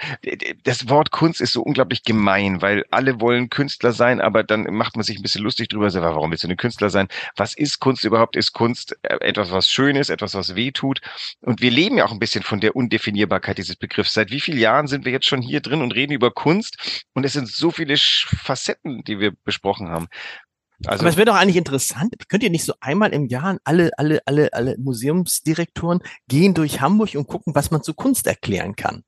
das 0.64 0.90
Wort 0.90 1.12
Kunst 1.12 1.40
ist 1.40 1.54
so 1.54 1.62
unglaublich 1.62 2.04
gemein, 2.04 2.64
weil 2.64 2.86
alle 2.90 3.22
wollen 3.22 3.52
Künstler 3.52 3.92
sein, 3.92 4.20
aber 4.20 4.44
dann 4.44 4.64
macht 4.74 4.96
man 4.96 5.04
sich 5.04 5.18
ein 5.18 5.22
bisschen 5.22 5.44
lustig 5.44 5.70
drüber, 5.70 5.92
so, 5.92 6.02
warum 6.02 6.32
willst 6.32 6.44
du 6.44 6.48
ein 6.48 6.58
Künstler 6.58 6.90
sein? 6.90 7.08
Was 7.36 7.54
ist 7.54 7.80
Kunst 7.80 8.04
überhaupt? 8.04 8.36
Ist 8.36 8.54
Kunst 8.54 8.98
äh, 9.04 9.18
etwas, 9.20 9.52
was 9.52 9.70
schön 9.70 9.96
ist, 9.96 10.10
etwas, 10.10 10.34
was 10.34 10.56
weh 10.56 10.72
tut? 10.72 11.02
Und 11.42 11.62
wir 11.62 11.70
leben 11.70 11.98
ja 11.98 12.06
auch 12.06 12.12
ein 12.12 12.20
bisschen 12.20 12.42
von 12.42 12.60
der 12.60 12.76
Undefinierbarkeit 12.76 13.43
Undefinierbarkeit 13.44 13.58
dieses 13.58 13.76
Begriffs. 13.76 14.14
Seit 14.14 14.32
wie 14.32 14.40
vielen 14.40 14.58
Jahren 14.58 14.88
sind 14.88 15.06
wir 15.06 15.12
jetzt 15.12 15.26
schon 15.26 15.42
hier 15.42 15.62
drin 15.62 15.82
und 15.82 15.94
reden 15.94 16.14
über 16.14 16.32
Kunst? 16.32 17.04
Und 17.14 17.26
es 17.26 17.34
sind 17.34 17.48
so 17.48 17.72
viele 17.72 17.96
Facetten, 17.98 19.04
die 19.04 19.20
wir 19.20 19.34
besprochen 19.44 19.90
haben. 19.90 20.08
Also, 20.86 21.02
Aber 21.02 21.10
es 21.10 21.18
wäre 21.18 21.26
doch 21.26 21.36
eigentlich 21.36 21.58
interessant. 21.58 22.16
Könnt 22.28 22.44
ihr 22.44 22.50
nicht 22.50 22.66
so 22.66 22.74
einmal 22.82 23.14
im 23.14 23.28
Jahr 23.28 23.58
alle, 23.64 23.92
alle, 23.98 24.22
alle, 24.26 24.52
alle 24.54 24.78
Museumsdirektoren 24.80 26.02
gehen 26.28 26.54
durch 26.54 26.82
Hamburg 26.82 27.16
und 27.16 27.28
gucken, 27.28 27.56
was 27.56 27.72
man 27.72 27.84
zu 27.84 27.94
Kunst 27.94 28.28
erklären 28.28 28.76
kann? 28.76 29.04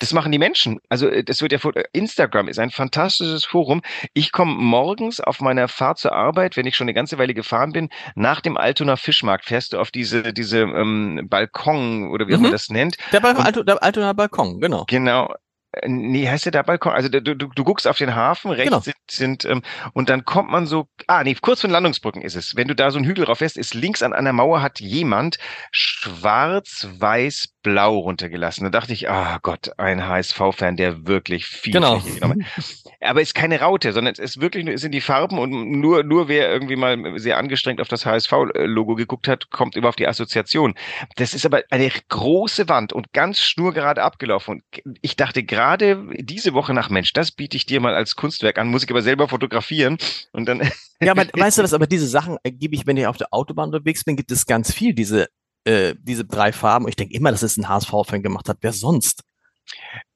Das 0.00 0.12
machen 0.12 0.32
die 0.32 0.38
Menschen. 0.38 0.80
Also 0.88 1.08
äh, 1.08 1.24
das 1.24 1.40
wird 1.40 1.52
ja 1.52 1.58
äh, 1.70 1.84
Instagram 1.92 2.48
ist 2.48 2.58
ein 2.58 2.70
fantastisches 2.70 3.44
Forum. 3.44 3.82
Ich 4.12 4.32
komme 4.32 4.54
morgens 4.54 5.20
auf 5.20 5.40
meiner 5.40 5.68
Fahrt 5.68 5.98
zur 5.98 6.12
Arbeit, 6.12 6.56
wenn 6.56 6.66
ich 6.66 6.76
schon 6.76 6.86
eine 6.86 6.94
ganze 6.94 7.18
Weile 7.18 7.34
gefahren 7.34 7.72
bin, 7.72 7.90
nach 8.14 8.40
dem 8.40 8.56
Altonaer 8.56 8.96
Fischmarkt 8.96 9.44
fährst 9.44 9.72
du 9.72 9.78
auf 9.78 9.90
diese 9.90 10.32
diese 10.32 10.60
ähm, 10.60 11.26
Balkon 11.28 12.10
oder 12.10 12.28
wie 12.28 12.34
auch 12.34 12.38
mhm. 12.38 12.44
man 12.44 12.52
das 12.52 12.68
nennt. 12.68 12.96
Der, 13.12 13.20
Balkon, 13.20 13.44
Alto, 13.44 13.62
der 13.62 13.82
Altonaer 13.82 14.14
Balkon, 14.14 14.60
genau. 14.60 14.84
Genau. 14.88 15.32
Äh, 15.82 15.88
nee, 15.88 16.28
heißt 16.28 16.44
der 16.44 16.52
da 16.52 16.62
Balkon? 16.62 16.92
Also 16.92 17.08
du, 17.08 17.20
du, 17.20 17.34
du 17.34 17.64
guckst 17.64 17.86
auf 17.86 17.98
den 17.98 18.14
Hafen, 18.14 18.50
rechts 18.50 18.70
genau. 18.70 18.80
sind, 18.80 18.96
sind 19.10 19.44
ähm, 19.44 19.62
und 19.92 20.08
dann 20.08 20.24
kommt 20.24 20.50
man 20.50 20.66
so, 20.66 20.88
ah 21.06 21.22
nee, 21.24 21.34
kurz 21.40 21.60
von 21.60 21.70
Landungsbrücken 21.70 22.22
ist 22.22 22.34
es. 22.34 22.56
Wenn 22.56 22.68
du 22.68 22.74
da 22.74 22.90
so 22.90 22.98
einen 22.98 23.06
Hügel 23.06 23.24
rauf 23.24 23.38
fährst, 23.38 23.56
ist 23.56 23.74
links 23.74 24.02
an 24.02 24.12
einer 24.12 24.32
Mauer 24.32 24.62
hat 24.62 24.80
jemand 24.80 25.38
schwarz, 25.72 26.88
weiß, 26.98 27.48
blau 27.62 27.98
runtergelassen. 27.98 28.64
Da 28.64 28.70
dachte 28.70 28.92
ich, 28.92 29.08
ah 29.08 29.38
Gott, 29.42 29.78
ein 29.78 30.06
HSV-Fan, 30.06 30.76
der 30.76 31.06
wirklich 31.06 31.46
viel 31.46 31.72
genau. 31.72 32.02
Aber 33.04 33.20
es 33.20 33.28
ist 33.28 33.34
keine 33.34 33.60
Raute, 33.60 33.92
sondern 33.92 34.12
es 34.12 34.18
ist 34.18 34.40
wirklich 34.40 34.64
nur, 34.64 34.74
es 34.74 34.80
sind 34.80 34.92
die 34.92 35.00
Farben 35.00 35.38
und 35.38 35.50
nur, 35.50 36.02
nur 36.02 36.28
wer 36.28 36.50
irgendwie 36.50 36.76
mal 36.76 37.18
sehr 37.18 37.38
angestrengt 37.38 37.80
auf 37.80 37.88
das 37.88 38.06
HSV-Logo 38.06 38.94
geguckt 38.94 39.28
hat, 39.28 39.50
kommt 39.50 39.76
über 39.76 39.88
auf 39.88 39.96
die 39.96 40.08
Assoziation. 40.08 40.74
Das 41.16 41.34
ist 41.34 41.46
aber 41.46 41.62
eine 41.70 41.90
große 42.08 42.68
Wand 42.68 42.92
und 42.92 43.12
ganz 43.12 43.40
schnurgerade 43.40 44.02
abgelaufen. 44.02 44.62
Und 44.84 44.98
ich 45.02 45.16
dachte 45.16 45.44
gerade 45.44 46.06
diese 46.18 46.54
Woche 46.54 46.74
nach 46.74 46.90
Mensch, 46.90 47.12
das 47.12 47.30
biete 47.30 47.56
ich 47.56 47.66
dir 47.66 47.80
mal 47.80 47.94
als 47.94 48.16
Kunstwerk 48.16 48.58
an, 48.58 48.68
muss 48.68 48.84
ich 48.84 48.90
aber 48.90 49.02
selber 49.02 49.28
fotografieren 49.28 49.98
und 50.32 50.46
dann. 50.46 50.62
Ja, 51.00 51.12
aber 51.12 51.26
weißt 51.32 51.58
du 51.58 51.62
was, 51.62 51.74
aber 51.74 51.86
diese 51.86 52.08
Sachen 52.08 52.38
gebe 52.44 52.74
ich, 52.74 52.86
wenn 52.86 52.96
ich 52.96 53.06
auf 53.06 53.16
der 53.16 53.28
Autobahn 53.32 53.68
unterwegs 53.68 54.04
bin, 54.04 54.16
gibt 54.16 54.32
es 54.32 54.46
ganz 54.46 54.72
viel, 54.72 54.94
diese 54.94 55.28
äh, 55.64 55.94
diese 55.98 56.24
drei 56.24 56.52
Farben. 56.52 56.84
Und 56.84 56.90
ich 56.90 56.96
denke 56.96 57.14
immer, 57.14 57.30
dass 57.30 57.42
es 57.42 57.56
ein 57.56 57.68
HSV-Fan 57.68 58.22
gemacht 58.22 58.48
hat. 58.48 58.58
Wer 58.60 58.72
sonst? 58.72 59.22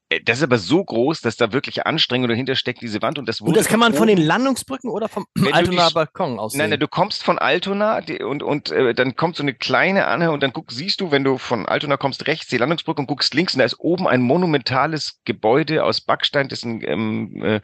Äh, 0.09 0.21
das 0.21 0.37
ist 0.39 0.43
aber 0.43 0.57
so 0.57 0.83
groß, 0.83 1.21
dass 1.21 1.37
da 1.37 1.53
wirklich 1.53 1.85
Anstrengung 1.85 2.27
dahinter 2.27 2.55
steckt, 2.55 2.81
diese 2.81 3.01
Wand. 3.01 3.19
Und 3.19 3.27
das, 3.27 3.41
wurde 3.41 3.49
und 3.51 3.57
das 3.57 3.67
kann 3.67 3.79
man 3.79 3.93
von 3.93 4.07
den 4.07 4.17
Landungsbrücken 4.17 4.89
oder 4.89 5.07
vom 5.07 5.25
Altona 5.51 5.89
Balkon 5.89 6.39
aus 6.39 6.55
Nein, 6.55 6.71
nein, 6.71 6.79
du 6.79 6.87
kommst 6.87 7.23
von 7.23 7.39
Altona 7.39 8.01
die, 8.01 8.21
und, 8.21 8.43
und 8.43 8.71
äh, 8.71 8.93
dann 8.93 9.15
kommt 9.15 9.35
so 9.35 9.43
eine 9.43 9.53
kleine 9.53 10.07
Anne 10.07 10.31
und 10.31 10.43
dann 10.43 10.53
guck, 10.53 10.71
siehst 10.71 11.01
du, 11.01 11.11
wenn 11.11 11.23
du 11.23 11.37
von 11.37 11.65
Altona 11.67 11.97
kommst, 11.97 12.27
rechts 12.27 12.47
die 12.47 12.57
Landungsbrücke 12.57 13.01
und 13.01 13.07
guckst 13.07 13.33
links 13.33 13.53
und 13.53 13.59
da 13.59 13.65
ist 13.65 13.79
oben 13.79 14.07
ein 14.07 14.21
monumentales 14.21 15.19
Gebäude 15.25 15.83
aus 15.83 16.01
Backstein, 16.01 16.49
das 16.49 16.63
ein, 16.63 16.81
ähm, 16.83 17.43
äh, 17.43 17.61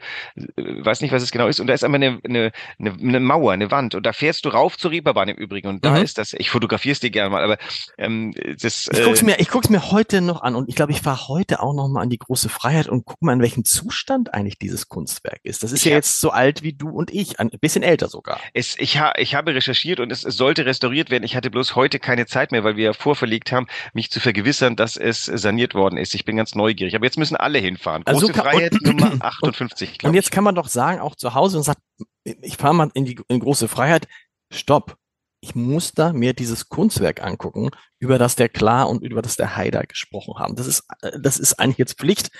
weiß 0.56 1.00
nicht, 1.00 1.12
was 1.12 1.22
es 1.22 1.30
genau 1.30 1.48
ist. 1.48 1.60
Und 1.60 1.66
da 1.66 1.74
ist 1.74 1.84
einmal 1.84 2.02
eine, 2.02 2.20
eine, 2.24 2.52
eine, 2.78 2.92
eine 2.92 3.20
Mauer, 3.20 3.52
eine 3.52 3.70
Wand. 3.70 3.94
Und 3.94 4.06
da 4.06 4.12
fährst 4.12 4.44
du 4.44 4.50
rauf 4.50 4.78
zur 4.78 4.92
Reeperbahn 4.92 5.28
im 5.28 5.36
Übrigen. 5.36 5.68
Und 5.68 5.84
da 5.84 5.96
mhm. 5.96 6.02
ist 6.02 6.18
das, 6.18 6.32
ich 6.32 6.50
fotografiere 6.50 6.92
es 6.92 7.00
dir 7.00 7.10
gerne 7.10 7.30
mal, 7.30 7.42
aber 7.42 7.58
ähm, 7.98 8.34
das... 8.60 8.88
Äh, 8.88 8.98
ich 8.98 9.04
guck's 9.04 9.22
mir, 9.22 9.38
ich 9.40 9.48
guck's 9.48 9.68
mir 9.68 9.90
heute 9.90 10.20
noch 10.20 10.42
an 10.42 10.54
und 10.54 10.68
ich 10.68 10.76
glaube, 10.76 10.92
ich 10.92 11.00
fahre 11.00 11.28
heute 11.28 11.62
auch 11.62 11.74
noch 11.74 11.88
mal 11.88 12.02
an 12.02 12.10
die 12.10 12.18
große 12.18 12.35
große 12.36 12.48
Freiheit 12.50 12.88
und 12.88 13.06
guck 13.06 13.22
mal, 13.22 13.32
in 13.32 13.40
welchem 13.40 13.64
Zustand 13.64 14.34
eigentlich 14.34 14.58
dieses 14.58 14.90
Kunstwerk 14.90 15.40
ist. 15.42 15.62
Das 15.62 15.72
ist 15.72 15.80
ich 15.80 15.86
ja 15.86 15.96
jetzt 15.96 16.20
so 16.20 16.30
alt 16.30 16.62
wie 16.62 16.74
du 16.74 16.90
und 16.90 17.10
ich, 17.10 17.40
ein 17.40 17.48
bisschen 17.48 17.82
älter 17.82 18.08
sogar. 18.08 18.38
Es, 18.52 18.76
ich, 18.78 18.98
ha, 18.98 19.14
ich 19.16 19.34
habe 19.34 19.54
recherchiert 19.54 20.00
und 20.00 20.12
es, 20.12 20.22
es 20.22 20.36
sollte 20.36 20.66
restauriert 20.66 21.08
werden. 21.08 21.24
Ich 21.24 21.34
hatte 21.34 21.50
bloß 21.50 21.76
heute 21.76 21.98
keine 21.98 22.26
Zeit 22.26 22.52
mehr, 22.52 22.62
weil 22.62 22.76
wir 22.76 22.84
ja 22.84 22.92
vorverlegt 22.92 23.52
haben, 23.52 23.68
mich 23.94 24.10
zu 24.10 24.20
vergewissern, 24.20 24.76
dass 24.76 24.98
es 24.98 25.24
saniert 25.24 25.74
worden 25.74 25.96
ist. 25.96 26.14
Ich 26.14 26.26
bin 26.26 26.36
ganz 26.36 26.54
neugierig. 26.54 26.94
Aber 26.94 27.06
jetzt 27.06 27.16
müssen 27.16 27.36
alle 27.36 27.58
hinfahren. 27.58 28.04
Große 28.04 28.26
also 28.26 28.32
Freiheit 28.34 28.74
und, 28.74 29.00
Nummer 29.00 29.16
58. 29.20 30.04
Und 30.04 30.12
jetzt 30.12 30.30
kann 30.30 30.44
man 30.44 30.54
doch 30.54 30.68
sagen, 30.68 31.00
auch 31.00 31.16
zu 31.16 31.32
Hause 31.32 31.56
und 31.56 31.62
sagt, 31.62 31.80
ich 32.24 32.58
fahre 32.58 32.74
mal 32.74 32.90
in 32.92 33.06
die 33.06 33.18
in 33.28 33.40
große 33.40 33.66
Freiheit. 33.66 34.08
Stopp 34.52 34.98
ich 35.40 35.54
muss 35.54 35.92
da 35.92 36.12
mir 36.12 36.34
dieses 36.34 36.68
Kunstwerk 36.68 37.22
angucken, 37.22 37.70
über 37.98 38.18
das 38.18 38.36
der 38.36 38.48
Klar 38.48 38.88
und 38.88 39.02
über 39.02 39.22
das 39.22 39.36
der 39.36 39.56
Haider 39.56 39.84
gesprochen 39.84 40.34
haben. 40.38 40.56
Das 40.56 40.66
ist, 40.66 40.84
äh, 41.02 41.12
das 41.20 41.38
ist 41.38 41.54
eigentlich 41.54 41.78
jetzt 41.78 41.98
Pflicht. 41.98 42.30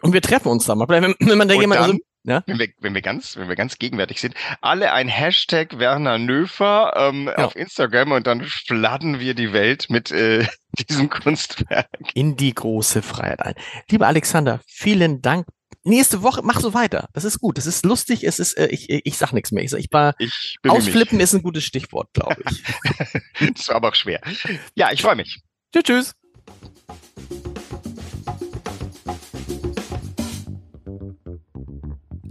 Und 0.00 0.12
wir 0.12 0.22
treffen 0.22 0.48
uns 0.48 0.64
da 0.64 0.74
mal. 0.74 0.88
Wenn, 0.88 1.14
wenn 1.18 1.38
man 1.38 1.48
da 1.48 1.54
jemand, 1.54 1.80
also, 1.80 1.98
ja? 2.22 2.42
wenn, 2.46 2.58
wir, 2.58 2.68
wenn 2.80 2.94
wir 2.94 3.02
ganz, 3.02 3.36
wenn 3.36 3.48
wir 3.48 3.56
ganz 3.56 3.78
gegenwärtig 3.78 4.20
sind, 4.20 4.34
alle 4.62 4.92
ein 4.92 5.08
Hashtag 5.08 5.78
Werner 5.78 6.18
Nöfer 6.18 6.94
ähm, 6.96 7.26
ja. 7.26 7.44
auf 7.44 7.54
Instagram 7.54 8.12
und 8.12 8.26
dann 8.26 8.42
fladden 8.44 9.20
wir 9.20 9.34
die 9.34 9.52
Welt 9.52 9.90
mit 9.90 10.10
äh, 10.10 10.46
diesem 10.88 11.10
Kunstwerk. 11.10 11.88
In 12.14 12.36
die 12.36 12.54
große 12.54 13.02
Freiheit 13.02 13.40
ein. 13.40 13.54
Lieber 13.90 14.06
Alexander, 14.06 14.60
vielen 14.66 15.20
Dank 15.20 15.46
nächste 15.84 16.22
Woche, 16.22 16.42
mach 16.42 16.60
so 16.60 16.74
weiter. 16.74 17.08
Das 17.12 17.24
ist 17.24 17.38
gut. 17.40 17.58
Das 17.58 17.66
ist 17.66 17.84
lustig. 17.84 18.24
Es 18.24 18.38
ist, 18.38 18.54
äh, 18.54 18.66
ich, 18.66 18.90
ich 18.90 19.16
sag 19.16 19.32
nichts 19.32 19.52
mehr. 19.52 19.62
Ich, 19.62 19.70
sag, 19.70 19.80
ich 19.80 19.92
war, 19.92 20.14
ich 20.18 20.58
ausflippen 20.66 21.18
mich. 21.18 21.24
ist 21.24 21.34
ein 21.34 21.42
gutes 21.42 21.64
Stichwort, 21.64 22.12
glaube 22.12 22.36
ich. 22.50 22.62
das 23.54 23.68
war 23.68 23.76
aber 23.76 23.90
auch 23.90 23.94
schwer. 23.94 24.20
Ja, 24.74 24.90
ich 24.92 25.02
freue 25.02 25.16
mich. 25.16 25.40
Tschüss, 25.72 25.84
tschüss. 25.84 26.14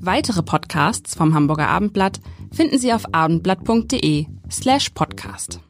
Weitere 0.06 0.44
Podcasts 0.44 1.16
vom 1.16 1.34
Hamburger 1.34 1.70
Abendblatt 1.70 2.20
finden 2.52 2.78
Sie 2.78 2.92
auf 2.92 3.14
abendblatt.de 3.14 4.28
slash 4.52 4.90
podcast. 4.90 5.62